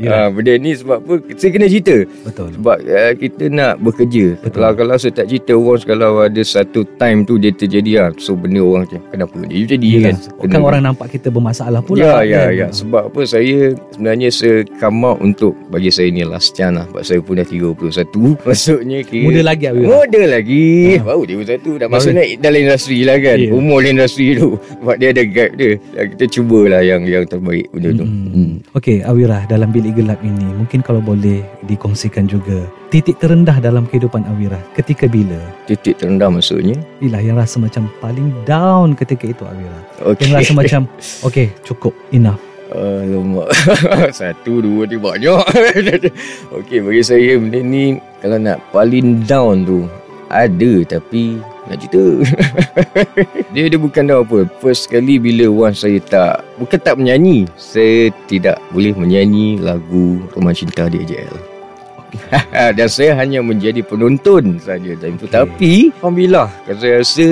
[0.11, 2.49] ha, Benda ni sebab apa Saya kena cerita Betul.
[2.59, 4.51] Sebab uh, kita nak bekerja Betul.
[4.59, 8.35] Kalau kalau saya tak cerita Orang kalau ada satu time tu Dia terjadi ha, So
[8.35, 12.03] benda orang macam Kenapa dia jadi Yelah, kan kan orang nampak kita bermasalah pula.
[12.03, 12.51] Ya ya kan?
[12.57, 16.85] ya Sebab apa saya Sebenarnya saya come out untuk Bagi saya ni last chance lah
[16.87, 17.77] Sebab saya pun dah 31
[18.49, 19.87] Maksudnya kira Muda lagi Awira.
[19.87, 20.65] Muda lagi
[20.97, 21.05] Ha.
[21.05, 23.51] Baru dia satu Dah masuk naik dalam industri lah kan Ya.
[23.51, 27.69] Umur dalam industri tu Sebab dia ada guide dia Dan Kita cubalah yang yang terbaik
[27.69, 28.29] benda tu Hmm.
[28.29, 28.53] hmm.
[28.73, 34.23] Okey, Awira dalam bilik gelap ini mungkin kalau boleh dikongsikan juga titik terendah dalam kehidupan
[34.27, 35.37] Awira ketika bila?
[35.65, 39.81] Titik terendah maksudnya Inilah yang rasa macam paling down ketika itu Awira.
[40.07, 40.81] Okay Yang rasa macam
[41.27, 42.39] okey, cukup, enough.
[42.75, 43.51] Alamak
[44.19, 45.39] Satu, dua, tiga banyak.
[46.59, 49.87] Okey bagi saya benda ni Kalau nak paling down tu
[50.27, 51.39] Ada tapi
[51.71, 52.05] Nak cerita.
[53.55, 54.39] Dia dia bukan down apa.
[54.59, 60.55] First kali bila once saya tak Bukan tak menyanyi Saya tidak boleh menyanyi lagu Roman
[60.55, 61.35] Cinta di AJL
[62.75, 64.91] Dan saya hanya menjadi penonton saja.
[64.99, 65.35] Time tu Okey.
[65.35, 67.27] Tapi Alhamdulillah Saya rasa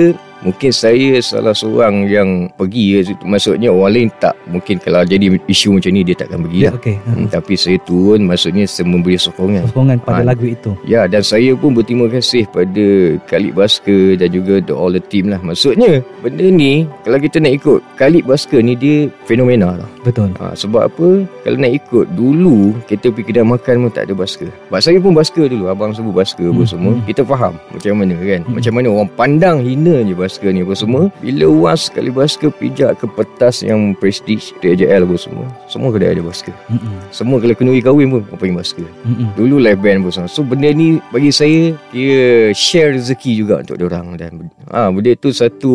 [0.45, 3.01] Mungkin saya salah seorang yang pergi.
[3.19, 6.95] Maksudnya orang lain tak Mungkin kalau jadi isu macam ni Dia takkan pergi lah Okey.
[7.01, 10.27] hmm, Tapi saya turun Maksudnya saya memberi sokongan Sokongan pada Ah.
[10.27, 10.71] lagu itu.
[10.83, 12.85] Ya dan saya pun berterima kasih pada
[13.25, 15.39] Khalid Basker dan juga the all the team lah.
[15.39, 19.89] Maksudnya benda ni kalau kita nak ikut Khalid Basker ni dia fenomena lah.
[20.01, 20.29] Betul.
[20.37, 21.09] Ha, sebab apa?
[21.41, 24.51] Kalau nak ikut dulu kita pergi kedai makan pun tak ada Basker.
[24.67, 25.65] Sebab saya pun Basker dulu.
[25.65, 26.93] Abang sebut Basker Hmm, semua.
[26.93, 27.03] hmm.
[27.05, 28.41] Kita faham macam mana kan.
[28.41, 28.53] Hmm.
[28.53, 31.07] Macam mana orang pandang hina je Basker ni apa semua.
[31.17, 35.45] Bila was sekali Basker pijak ke petas yang prestige DJL apa semua.
[35.65, 36.51] Semua kedai ada Basker.
[36.67, 37.07] Mm-mm.
[37.09, 38.87] Semua kalau kenuri kahwin pun orang panggil Basker.
[39.03, 39.31] Mm-mm.
[39.33, 40.27] Dulu live band pun sama.
[40.27, 45.29] So benda ni bagi saya Kira share rezeki juga untuk orang Dan ha, benda tu
[45.29, 45.71] satu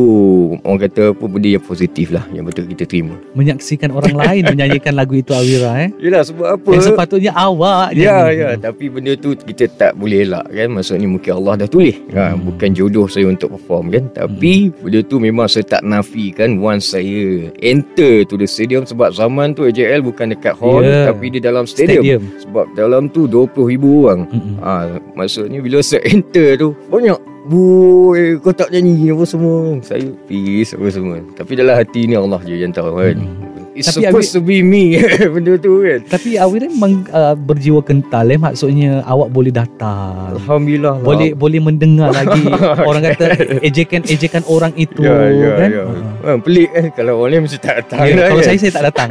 [0.61, 4.93] Orang kata apa Benda yang positif lah Yang betul kita terima Menyaksikan orang lain menyanyikan
[4.93, 5.91] lagu itu Awira eh.
[5.97, 8.37] Yelah sebab apa Yang sepatutnya awak Ya nyanyi.
[8.37, 12.23] ya Tapi benda tu Kita tak boleh elak kan Maksudnya mungkin Allah dah tulis ha,
[12.31, 12.47] Hmm.
[12.47, 17.53] Bukan jodoh saya untuk perform kan Tapi benda tu memang saya tak nafikan Once saya
[17.61, 21.13] enter to the stadium Sebab zaman tu AJL bukan dekat hall Ya.
[21.13, 22.23] Tapi di dalam stadium, Stadium.
[22.41, 24.57] Sebab dalam tu 20,000 orang Mm-mm.
[24.59, 24.73] Ha,
[25.13, 30.89] maksudnya bila saya enter tu Banyak Boy Kau tak nyanyi apa semua Saya peace apa
[30.89, 33.50] semua Tapi dalam hati ni Allah je yang tahu kan Hmm.
[33.71, 34.99] It's Tapi supposed to be me
[35.35, 40.35] Benda tu kan Tapi Awira memang uh, berjiwa kental eh maksudnya awak boleh datang.
[40.35, 42.51] Alhamdulillah lah Boleh boleh mendengar lagi
[42.89, 43.25] orang kata
[43.63, 45.69] ejekan-ejekan orang itu Ya ya kan.
[45.71, 45.85] ya
[46.21, 46.29] Ha.
[46.29, 48.47] ha, Pelik kan Kalau orang lain mesti tak datang Ya, lah, kalau kan?
[48.51, 49.09] saya saya tak datang.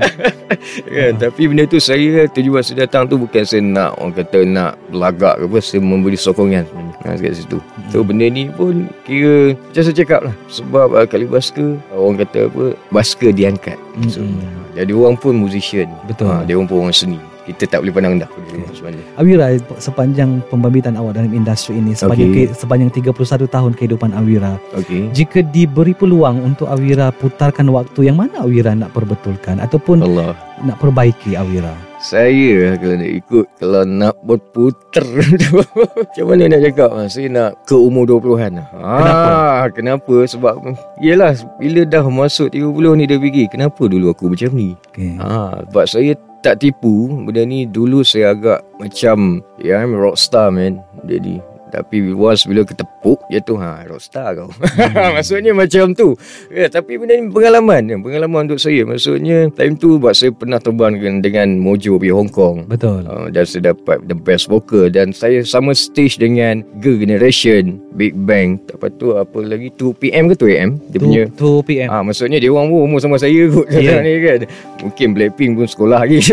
[0.86, 1.12] kan?
[1.18, 5.40] Tapi benda tu saya Tujuan saya datang tu Bukan saya nak Orang kata nak Belagak
[5.40, 6.68] ke apa Saya memberi sokongan
[7.06, 7.62] ha, Kat situ.
[7.94, 10.36] So benda ni pun Kira Macam saya cakap lah.
[10.50, 13.78] Sebab uh, kali basker Orang kata apa Basker diangkat.
[14.10, 14.76] So, Mm-mm.
[14.76, 15.92] Jadi orang pun musician.
[16.08, 16.28] Betul.
[16.32, 19.46] ha, Dia orang pun orang seni Kita tak boleh pandang rendah orang sebenarnya Awira
[19.78, 22.46] sepanjang pembabituan awak dalam industri ini sepanjang Okey.
[22.46, 28.22] ke, sepanjang 31 tahun kehidupan Awira Okay jika diberi peluang untuk Awira putarkan waktu yang
[28.22, 30.38] mana Awira nak perbetulkan ataupun Allah.
[30.62, 31.74] nak perbaiki Awira?
[32.00, 35.04] Saya kalau nak ikut Kalau nak berputar
[36.00, 36.90] Macam mana nak cakap?
[36.96, 38.68] Ah, Saya nak ke umur 20-an lah.
[38.72, 39.28] Kenapa?
[39.36, 40.16] ah, Kenapa?
[40.24, 40.64] Sebab
[41.04, 44.80] Yelah Bila dah masuk 30 ni dia fikir Kenapa dulu aku macam ni?
[44.88, 45.20] Okay.
[45.20, 50.52] ah, Sebab saya tak tipu Benda ni dulu saya agak Macam Ya I'm a rockstar
[50.52, 54.50] man Jadi tapi once bila ketepuk Je tu ha, Rockstar kau.
[55.16, 56.18] Maksudnya macam tu.
[56.50, 58.82] Ya, Tapi benda ni pengalaman ya, Pengalaman untuk saya.
[58.84, 62.66] Maksudnya Time tu Buat saya pernah terbang dengan, dengan Mojo pergi Hong Kong.
[62.66, 63.06] Betul.
[63.06, 64.90] Uh, dan saya dapat the best vocal.
[64.90, 68.58] Dan saya sama stage dengan Girl Generation Big Bang.
[68.66, 69.70] Lepas tu apa lagi?
[69.78, 73.46] 2PM ke 2AM dia punya 2 PM Ah maksudnya dia orang pun umur sama saya
[73.52, 74.02] kot Yeah.
[74.02, 74.02] yeah.
[74.02, 74.40] ni kan.
[74.82, 76.20] Mungkin Blackpink pun sekolah lagi.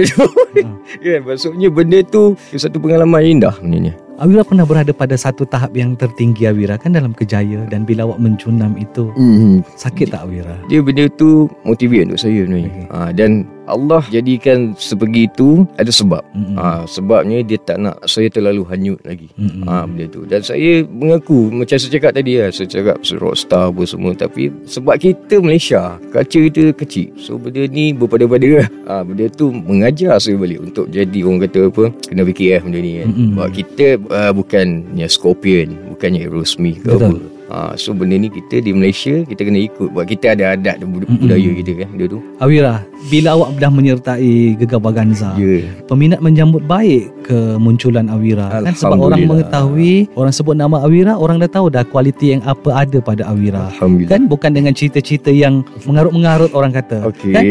[0.56, 0.80] Hmm.
[1.04, 4.05] kan maksudnya benda tu satu pengalaman indah sebenarnya.
[4.16, 8.16] Awira pernah berada pada satu tahap yang tertinggi Awira kan dalam kejaya dan bila awak
[8.16, 9.60] mencunam itu Hmm.
[9.76, 10.56] sakit tak Awira?
[10.72, 12.70] Dia benda tu motivate untuk saya sebenarnya.
[12.72, 12.84] Okay.
[12.88, 12.96] Okay.
[12.96, 13.30] Ha, dan
[13.66, 16.22] Allah jadikan sebegitu ada sebab.
[16.32, 16.56] Mm-mm.
[16.56, 19.28] Ha, sebabnya dia tak nak saya terlalu hanyut lagi.
[19.36, 19.66] Mm-mm.
[19.66, 23.82] Ha, benda tu Dan saya mengaku Macam saya cakap tadi lah Saya cakap rockstar apa
[23.82, 29.26] semua Tapi sebab kita Malaysia Culture kita kecil So benda ni berpada-pada lah ha, Benda
[29.32, 33.08] tu mengajar saya balik Untuk jadi orang kata apa Kena fikir lah benda ni kan
[33.10, 33.28] Mm-mm.
[33.34, 37.20] Sebab kita uh, bukannya Scorpion Bukannya Aerosmith ke Betul.
[37.20, 40.82] apa Ha, so benda ni kita di Malaysia kita kena ikut Sebab kita ada adat
[40.82, 42.18] dan budaya kita kan Benda tu.
[42.36, 42.74] Awira,
[43.06, 45.62] bila awak dah menyertai Gegar Baganza, Ya.
[45.86, 48.62] peminat menyambut baik kemunculan Awira.
[48.62, 48.72] Kan?
[48.72, 53.02] Sebab orang mengetahui orang sebut nama Awira orang dah tahu dah kualiti yang apa ada
[53.02, 53.74] pada Awira.
[54.06, 54.30] Kan?
[54.30, 57.10] Bukan dengan cerita-cerita yang mengarut-mengarut orang kata.
[57.10, 57.32] Okey.
[57.34, 57.42] kan?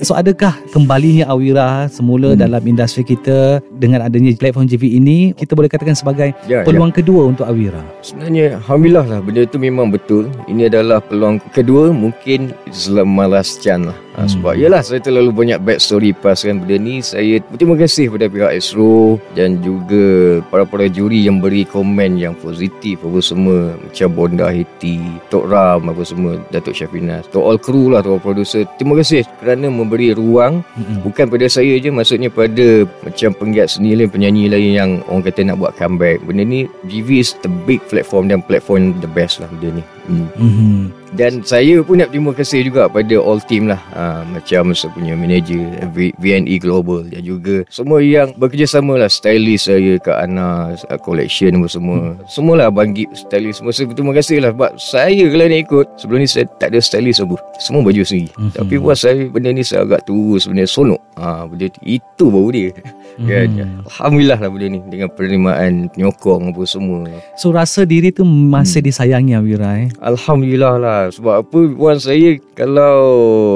[0.00, 2.40] So adakah kembalinya Awira semula Hmm.
[2.40, 6.64] dalam industri kita dengan adanya platform JV ini kita boleh katakan sebagai Ya, ya.
[6.64, 7.82] peluang kedua untuk Awira?
[8.00, 10.28] Sebenarnya Alhamdulillah lah Benda tu memang betul.
[10.46, 14.24] Ini adalah peluang kedua Mungkin Selama last chance lah Hmm.
[14.24, 14.32] hmm.
[14.38, 18.52] Sebab yalah Saya terlalu banyak backstory Pas kan benda ni Saya berterima kasih Pada pihak
[18.54, 25.02] Astro Dan juga Para-para juri Yang beri komen Yang positif Apa semua Macam Bonda Hiti
[25.28, 29.26] Tok Ram Apa semua Datuk Syafinas To all crew lah To all producer Terima kasih
[29.42, 31.02] Kerana memberi ruang Mm-mm.
[31.02, 35.42] Bukan pada saya je Maksudnya pada Macam penggiat seni lain Penyanyi lain yang Orang kata
[35.42, 39.50] nak buat comeback Benda ni GV is the big platform Dan platform the best lah
[39.50, 40.28] benda ni hmm.
[40.38, 41.03] Mhm.
[41.14, 43.78] Dan saya pun nak terima kasih juga Pada all team lah.
[43.90, 47.06] Ha, Macam saya punya manager v- VNE Global.
[47.06, 49.06] Dan juga Semua yang bekerjasama lah.
[49.06, 51.98] Stylist saya Kak Ana uh, Collection apa semua.
[52.26, 53.70] Semualah Abang Gip Stylist semua.
[53.70, 54.50] Saya berterima kasih lah.
[54.50, 57.36] Sebab saya kalau nak ikut Sebelum ni saya tak ada stylist apa.
[57.56, 58.34] Semua baju sendiri.
[58.34, 58.50] Mhm.
[58.52, 62.48] Tapi buat saya Benda ni saya agak tunggu Sebenarnya sonok ha, Benda tu, Itu baru
[62.50, 62.68] dia.
[62.74, 63.48] Kan?
[63.48, 63.86] Mhm.
[63.86, 64.80] Alhamdulillah lah benda ni.
[64.84, 67.06] Dengan penerimaan Penyokong apa semua.
[67.34, 68.88] So rasa diri tu masih Hmm.
[68.90, 69.88] disayangi Awira eh?
[70.00, 72.94] Alhamdulillah lah Sebab apa Once saya Kalau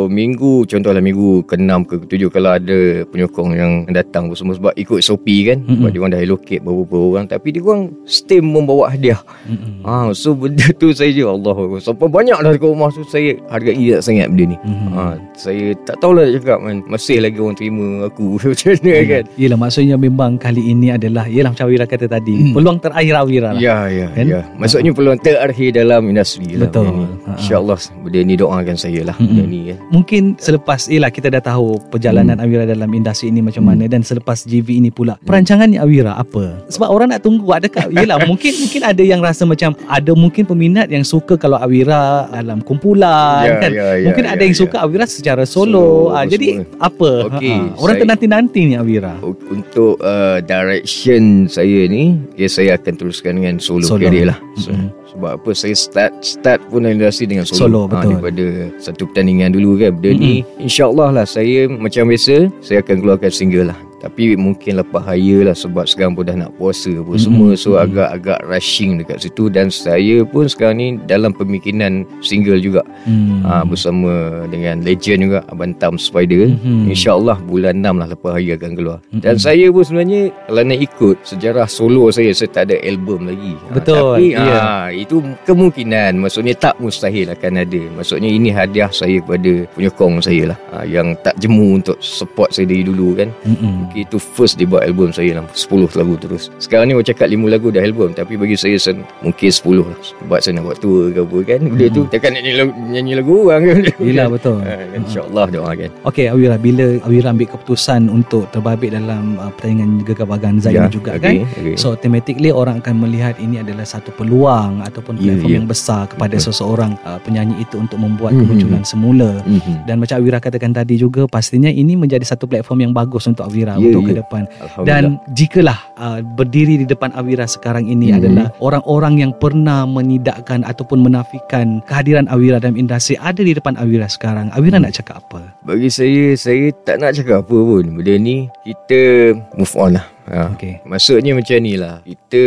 [0.06, 5.24] Minggu Contohlah minggu ke-6 ke ke-7 Kalau ada penyokong yang datang semua Sebab ikut SOP
[5.44, 5.78] kan Mm-mm.
[5.78, 9.82] Sebab dia orang dah allocate Beberapa orang Tapi dia orang Stay membawa hadiah Mm-mm.
[9.82, 13.76] ha, So benda tu saya je Allah Sampai banyak dah dekat rumah tu Saya hargai
[13.90, 14.90] tak sangat benda ni Mhm.
[14.92, 19.24] ha, Saya tak tahulah nak cakap man Masih lagi orang terima aku Macam mana kan
[19.34, 22.52] Yelah maksudnya memang kali ini adalah Yelah macam Awira kata tadi Hmm.
[22.52, 24.24] Peluang terakhir Awira lah Ya, ya, Kan?
[24.24, 24.40] ya.
[24.54, 26.66] Maksudnya peluang terakhir dalam industri lah.
[26.66, 26.86] Betul.
[26.86, 27.37] Ha, ha.
[27.38, 29.16] InsyaAllah benda ni doakan saya lah.
[29.16, 29.78] Benda ni kan.
[29.90, 33.74] Mungkin selepas Yelah kita dah tahu Perjalanan Awira dalam industri ini macam Hmm.
[33.74, 36.62] mana Dan selepas GV ini pula Perancangannya Awira apa?
[36.66, 40.88] Sebab orang nak tunggu Adakah Yelah mungkin mungkin ada yang rasa macam Ada mungkin peminat
[40.88, 44.60] yang suka Kalau Awira dalam kumpulan Ya, kan ya, ya, Mungkin ya, ada yang ya.
[44.60, 46.66] suka Awira secara solo, Solo, Ah, apa Jadi semua.
[46.80, 47.10] apa?
[47.30, 47.76] Okey, Ha, ha.
[47.76, 53.58] Orang saya- ternanti-nanti ni Awira Untuk uh, direction saya ni, ya saya akan teruskan dengan
[53.58, 53.98] solo, Solo.
[53.98, 54.04] solo.
[54.04, 54.38] career lah.
[54.56, 54.88] So, Mm-mm.
[55.08, 57.56] Sebab apa saya start start pun dalam industri dengan solo.
[57.58, 59.96] Solo, Ha, daripada satu pertandingan dulu kan.
[59.96, 63.87] Benda ni insya-Allah lah saya macam biasa saya akan keluarkan single lah.
[63.98, 67.20] Tapi mungkin lepas haya lah Sebab sekarang pun dah nak puasa pun Mm-mm.
[67.20, 67.84] Semua so Mm-mm.
[67.84, 73.42] agak-agak rushing dekat situ Dan saya pun sekarang ni Dalam pemikiran single juga Hmm.
[73.42, 74.10] ha, Bersama
[74.46, 76.88] dengan legend juga Abang Tam Spider Mhm.
[76.88, 79.18] InsyaAllah bulan 6 lah lepas hari akan keluar Mm-mm.
[79.18, 83.54] Dan saya pun sebenarnya Kalau nak ikut sejarah solo saya Saya tak ada album lagi
[83.58, 84.44] Ha, Betul, Tapi ya.
[84.44, 90.54] ha, itu kemungkinan Maksudnya tak mustahil akan ada Maksudnya ini hadiah saya kepada penyokong saya
[90.54, 93.87] lah ha, Yang tak jemu untuk support saya dari dulu kan Mm-mm.
[93.88, 97.24] Okay, itu first dia buat album saya lah 10 lagu terus Sekarang ni orang cakap
[97.26, 100.78] 5 lagu dah album Tapi bagi saya sen, mungkin 10 lah Sebab saya nak buat
[100.78, 104.58] tour ke apa kan Benda tu takkan nyanyi lagu, nyanyi lagu orang kan Yelah betul.
[104.60, 110.26] ha, InsyaAllah doakan Okey Awira bila Awira ambil keputusan untuk terbabit dalam uh, pertandingan Gegar
[110.26, 111.34] Baganza Ya, ini juga okey, kan.
[111.56, 111.74] okey.
[111.74, 115.56] So automatically orang akan melihat ini adalah satu peluang ataupun Ya, platform ya.
[115.56, 116.44] yang besar kepada Betul.
[116.46, 118.40] seseorang uh, penyanyi itu untuk membuat Mhm.
[118.42, 119.30] kemunculan semula.
[119.42, 119.86] Mhm.
[119.86, 123.77] Dan macam Awira katakan tadi juga pastinya ini menjadi satu platform yang bagus untuk Awira
[123.78, 124.18] Ya, untuk ke ya.
[124.20, 124.42] depan.
[124.82, 128.16] Dan jikalah uh, berdiri di depan Awira sekarang ini Mhm.
[128.16, 134.06] adalah orang-orang yang pernah menidakkan ataupun menafikan kehadiran Awira dalam industri ada di depan Awira
[134.06, 134.50] sekarang.
[134.50, 134.84] Awira Hmm.
[134.84, 135.54] nak cakap apa?
[135.62, 140.52] Bagi saya Saya tak nak cakap apa pun Benda ni Kita move on lah ha.
[140.54, 140.84] Okey.
[140.84, 142.42] Maksudnya macam ni lah Kita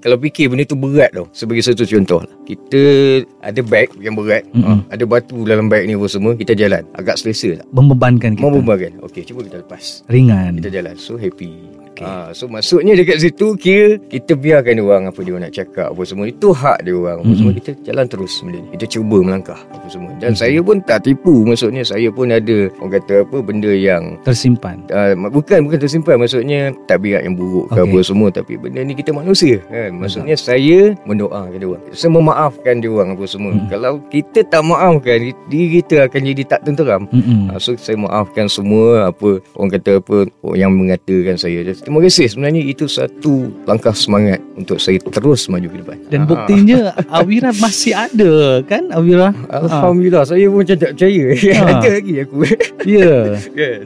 [0.00, 2.80] Kalau fikir benda tu berat tau Sebagai satu contoh lah Kita
[3.40, 4.84] Ada bag yang berat Mm-mm.
[4.84, 4.92] ha.
[4.92, 8.44] Ada batu dalam bag ni apa semua Kita jalan Agak selesa tak Membebankan kita.
[8.44, 10.60] Membebankan Okey cuba kita lepas Ringan.
[10.60, 12.02] Kita jalan So happy Okay.
[12.02, 16.02] Ha, so maksudnya dekat situ kira kita biarkan dia orang apa dia nak cakap apa
[16.02, 17.38] semua itu hak dia orang apa Mm-mm.
[17.38, 21.06] semua kita jalan terus benda ni kita cuba melangkah apa semua dan saya pun tak
[21.06, 24.82] tipu maksudnya saya pun ada orang kata apa benda yang Tersimpan.
[24.90, 27.86] Uh, bukan bukan tersimpan maksudnya tabiat yang buruk ke Okey.
[27.86, 32.74] apa semua tapi benda ni kita manusia kan maksudnya saya mendoakan dia orang saya memaafkan
[32.82, 33.70] dia orang apa semua Hmm.
[33.70, 37.54] kalau kita tak maafkan diri kita akan jadi tak tenteram Mm-mm.
[37.54, 41.62] Uh, so saya maafkan semua apa orang kata apa orang yang mengatakan saya.
[41.84, 45.96] Terima kasih sebenarnya itu satu langkah semangat untuk saya terus maju ke depan.
[46.08, 49.36] Dan buktinya Awira masih ada kan Awira?
[49.46, 51.24] Alhamdulillah saya pun macam tak percaya.
[51.28, 51.64] Ha.
[51.74, 52.36] Ada lagi aku
[52.84, 53.12] Ya.
[53.50, 53.80] kan.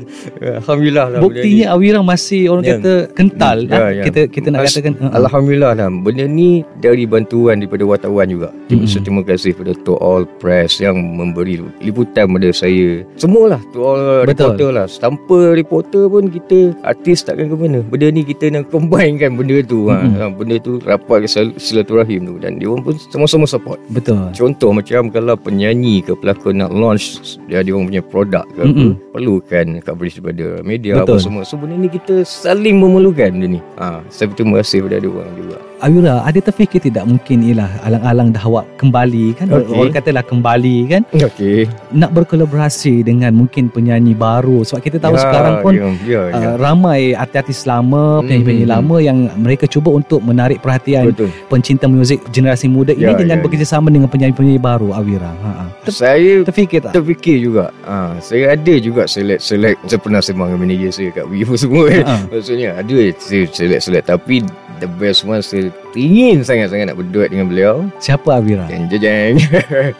[0.58, 1.20] Alhamdulillah lah.
[1.20, 2.76] Buktinya Awira masih orang Ya.
[2.76, 3.88] kata kental Ya, lah.
[3.90, 4.02] ya.
[4.04, 5.16] Kita kita nak Mas- katakan uh-uh.
[5.18, 8.90] Alhamdulillah lah Benda ni dari bantuan daripada wartawan juga Terima Mm-mm.
[8.90, 14.02] so, terima kasih kepada to all press Yang memberi liputan pada saya Semualah To all
[14.22, 14.54] Betul.
[14.54, 19.34] reporter lah Tanpa reporter pun kita Artis takkan ke mana Benda ni kita nak combinekan
[19.34, 19.98] benda tu ha.
[19.98, 20.14] Mm-mm.
[20.14, 24.30] Ha, Benda tu rapat ke sil- silaturahim tu Dan dia orang pun sama-sama support Betul.
[24.30, 28.70] Contoh macam kalau penyanyi ke pelakon nak launch dia dia orang punya produk ke apa,
[28.70, 28.92] Mm-mm.
[29.10, 31.08] perlukan coverage daripada media Betul.
[31.08, 31.42] apa semua.
[31.42, 33.60] So benda ni kita saling memerlukan benda ni.
[33.76, 35.58] Ha, saya berterima kasih kepada dia orang juga.
[35.78, 39.70] Awira ada terfikir tidak mungkin ialah alang-alang dah awak kembali kan Okey.
[39.72, 41.70] orang katalah kembali kan Okey.
[41.92, 46.34] nak berkolaborasi dengan mungkin penyanyi baru sebab kita tahu Ya, sekarang pun ya, ya, ya.
[46.34, 48.74] Uh, ramai artis-artis lama, penyanyi-penyanyi Hmm.
[48.74, 51.30] lama yang mereka cuba untuk menarik perhatian betul.
[51.46, 55.30] pencinta muzik generasi muda ini Ya, dengan ya, bekerjasama dengan penyanyi-penyanyi baru Awira.
[55.32, 55.50] Ha.
[55.52, 55.64] ha.
[55.82, 56.92] Ter- Saya terfikir tak?
[56.92, 57.70] terfikir juga.
[57.82, 59.78] Ha, saya ada juga select-select.
[59.84, 62.04] Saya pernah sembang dengan manager saya kat Vivo semua kan.
[62.04, 62.16] Ha.
[62.28, 64.42] Maksudnya ada saya select-select tapi
[64.78, 65.87] the best one saya Dude.
[65.94, 67.76] Ingin sangat-sangat nak berduet dengan beliau.
[67.96, 68.68] Siapa Awira?
[68.68, 69.34] Jeng jeng jeng.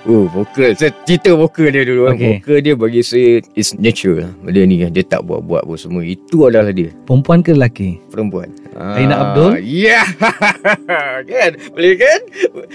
[0.04, 0.74] oh, vokal.
[0.74, 2.12] Saya cerita vokal dia dulu.
[2.12, 2.40] Okay.
[2.40, 4.30] Vokal dia bagi saya is nature lah.
[4.40, 4.76] Benda ni.
[4.84, 6.02] Dia tak buat-buat apa semua.
[6.02, 6.92] Itu adalah dia.
[7.04, 7.96] Perempuan ke lelaki?
[8.08, 8.50] Perempuan.
[8.78, 9.58] Aina Abdul?
[9.60, 10.06] Ya.
[11.30, 11.50] kan?
[11.72, 12.20] Boleh kan?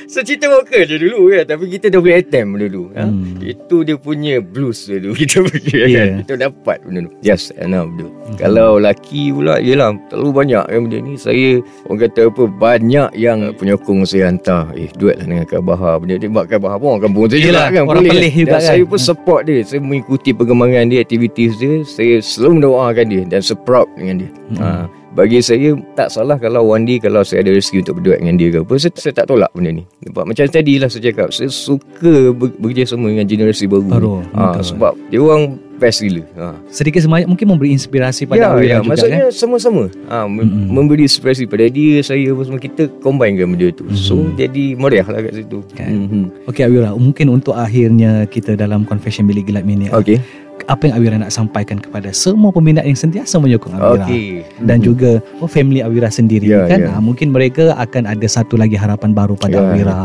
[0.05, 1.43] Saya cerita vokal je dulu kan.
[1.47, 2.83] Tapi kita dah boleh attempt dulu.
[2.93, 3.03] Ha?
[3.07, 3.39] Hmm.
[3.39, 5.15] Itu dia punya blues dia dulu.
[5.23, 5.87] Kita pergi Ya.
[5.95, 6.09] kan.
[6.23, 7.11] Kita dapat benda tu.
[7.21, 8.11] Yes, Aina Abdul.
[8.35, 9.95] Kalau laki pula, yelah.
[10.11, 11.13] Terlalu banyak kan benda ni.
[11.15, 14.71] Saya, orang kata apa, banyak yang penyokong saya hantar.
[14.79, 15.99] Eh, duet lah dengan Kak Bahar.
[15.99, 17.83] Benda ni buat Kak Bahar pun orang kampung saya Yelah, juga kan.
[17.91, 18.11] orang Boleh.
[18.15, 18.61] pelih juga kan.
[18.63, 19.59] saya pun support dia.
[19.67, 21.83] Saya mengikuti perkembangan dia, aktiviti dia.
[21.83, 24.31] Saya selalu mendoakan dia dan saya proud dengan dia.
[24.53, 24.59] Hmm.
[24.61, 24.67] Ha,
[25.13, 28.49] bagi saya tak salah kalau one day kalau saya ada rezeki untuk berduet dengan dia
[28.49, 31.49] ke apa saya, saya tak tolak benda ni sebab macam tadi lah saya cakap saya
[31.53, 34.33] suka bekerjasama dengan generasi baru, Baru, ni.
[34.33, 34.65] ha, betul.
[34.73, 35.43] sebab dia orang
[35.83, 36.55] best gila ha.
[36.69, 39.35] Sedikit sebanyak mungkin memberi inspirasi pada Ya, Awira ya, juga maksudnya kan?
[39.35, 40.67] sama-sama ha, Mm-mm.
[40.69, 44.29] memberi inspirasi pada dia saya apa semua kita combinekan benda tu so Mm.
[44.35, 45.91] jadi meriah lah kat situ Kan.
[45.91, 46.23] Mhm.
[46.45, 50.23] Okey Awira, mungkin untuk akhirnya kita dalam confession bilik gelap ini Okey
[50.63, 54.85] apa yang Awira nak sampaikan kepada semua peminat yang sentiasa menyokong Awira Okey dan Mhm.
[54.85, 56.89] juga oh, family Awira sendiri Ya, kan ya.
[56.89, 59.99] Ha, mungkin mereka akan ada satu lagi harapan baru pada Ya, Awira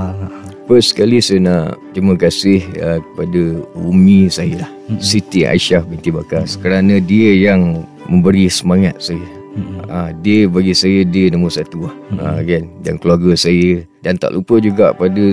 [0.69, 5.01] First sekali saya nak terima kasih uh, kepada Umi saya lah Mm-mm.
[5.01, 9.25] Siti Aisyah binti Bakas kerana dia yang memberi semangat saya
[9.59, 9.83] Hmm.
[9.91, 11.95] Ah, dia bagi saya dia nombor satu lah.
[12.15, 12.71] Ah, kan?
[12.79, 15.25] Dan keluarga saya dan tak lupa juga pada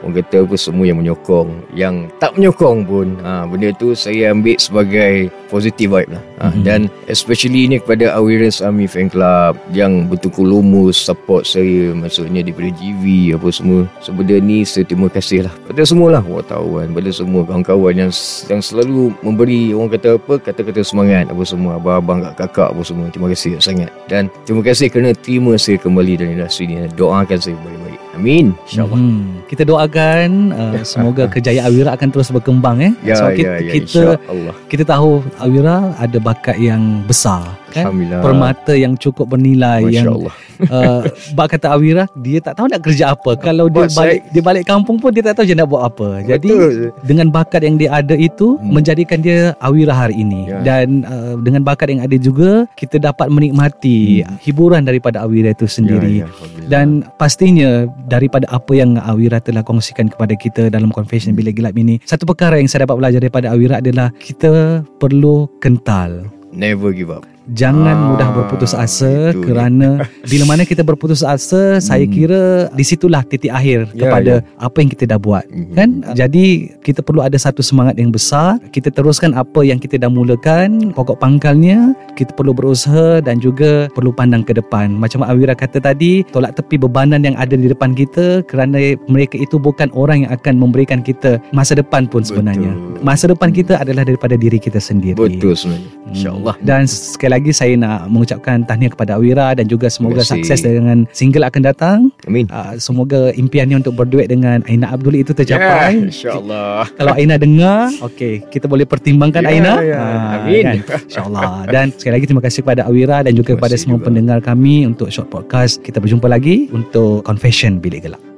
[0.00, 4.56] orang kata apa semua yang menyokong yang tak menyokong pun ha, benda tu saya ambil
[4.56, 6.62] sebagai positive vibe lah Mhm.
[6.66, 12.68] dan especially ni kepada Awareness Army Fan Club yang betul-betul lumus support saya maksudnya daripada
[12.76, 13.88] GV apa semua.
[14.04, 18.12] So benda ni saya terima kasih lah pada semua lah wartawan pada semua kawan-kawan yang
[18.50, 23.08] yang selalu memberi orang kata apa kata-kata semangat apa semua abang-abang kakak apa semua.
[23.08, 23.88] Terima kasih sangat.
[24.10, 26.76] Dan terima kasih kerana terima saya kembali dalam industri ni.
[26.92, 29.42] Doakan saya baik-baik amin insyaallah Hmm.
[29.44, 32.92] Kita doakan uh, semoga kejayaan Awira akan terus berkembang eh.
[33.02, 34.54] Ya, Sebab ya, kita, ya, kita insyaAllah.
[34.66, 37.44] kita tahu Awira ada bakat yang besar
[37.74, 37.84] kan.
[37.84, 38.20] Alhamdulillah.
[38.22, 40.34] Permata yang cukup bernilai Masya yang Allah.
[40.70, 41.00] uh,
[41.34, 43.34] bak kata Awira dia tak tahu nak kerja apa.
[43.36, 46.22] Kalau dia saya- balik dia balik kampung pun dia tak tahu dia nak buat apa.
[46.22, 46.94] Jadi Betul.
[47.02, 48.70] dengan bakat yang dia ada itu Hmm.
[48.70, 50.62] menjadikan dia Awira hari ini Ya.
[50.62, 54.38] dan uh, dengan bakat yang ada juga kita dapat menikmati Hmm.
[54.38, 56.22] hiburan daripada Awira itu sendiri.
[56.22, 56.66] Ya, ya.
[56.70, 61.98] Dan pastinya daripada apa yang Awira telah kongsikan kepada kita dalam confession bilik gelap ini,
[62.04, 66.30] satu perkara yang saya dapat belajar daripada Awira adalah kita perlu kental.
[66.54, 67.26] never give up.
[67.52, 69.44] Jangan Ah, mudah berputus asa itu dia.
[69.44, 69.88] kerana
[70.32, 74.88] bila mana kita berputus asa, saya kira di situlah titik akhir Ya, kepada apa yang
[74.88, 75.44] kita dah buat.
[75.52, 75.74] Mhm.
[75.76, 75.88] Kan?
[76.16, 80.90] Jadi kita perlu ada satu semangat yang besar, kita teruskan apa yang kita dah mulakan,
[80.90, 84.96] pokok pangkalnya, kita perlu berusaha dan juga perlu pandang ke depan.
[84.96, 89.60] Macam Awira kata tadi, tolak tepi bebanan yang ada di depan kita kerana mereka itu
[89.60, 92.72] bukan orang yang akan memberikan kita masa depan pun sebenarnya.
[92.72, 93.04] Betul.
[93.04, 95.18] Masa depan kita adalah daripada diri kita sendiri.
[95.18, 95.90] Betul sebenarnya.
[95.92, 96.08] Hmm.
[96.14, 96.54] InsyaAllah.
[96.62, 101.42] Dan sekali lagi saya nak mengucapkan tahniah kepada Awira dan juga semoga sukses dengan single
[101.44, 101.98] akan datang.
[102.24, 102.46] Amin.
[102.46, 106.06] Uh, semoga impiannya untuk berduet dengan Aina Abdul itu tercapai.
[106.06, 106.86] InsyaAllah.
[106.98, 109.72] Kalau Aina dengar, okey, kita boleh pertimbangkan Ya, Aina.
[109.82, 109.96] ya.
[109.98, 110.64] Ah, Amin.
[110.80, 111.00] Kan?
[111.04, 111.50] InsyaAllah.
[111.66, 114.06] Dan sekali lagi terima kasih kepada Awira dan juga Terima kepada semua juga.
[114.06, 115.82] pendengar kami untuk short podcast.
[115.82, 118.33] Kita berjumpa lagi untuk Confession Bilik Gelap.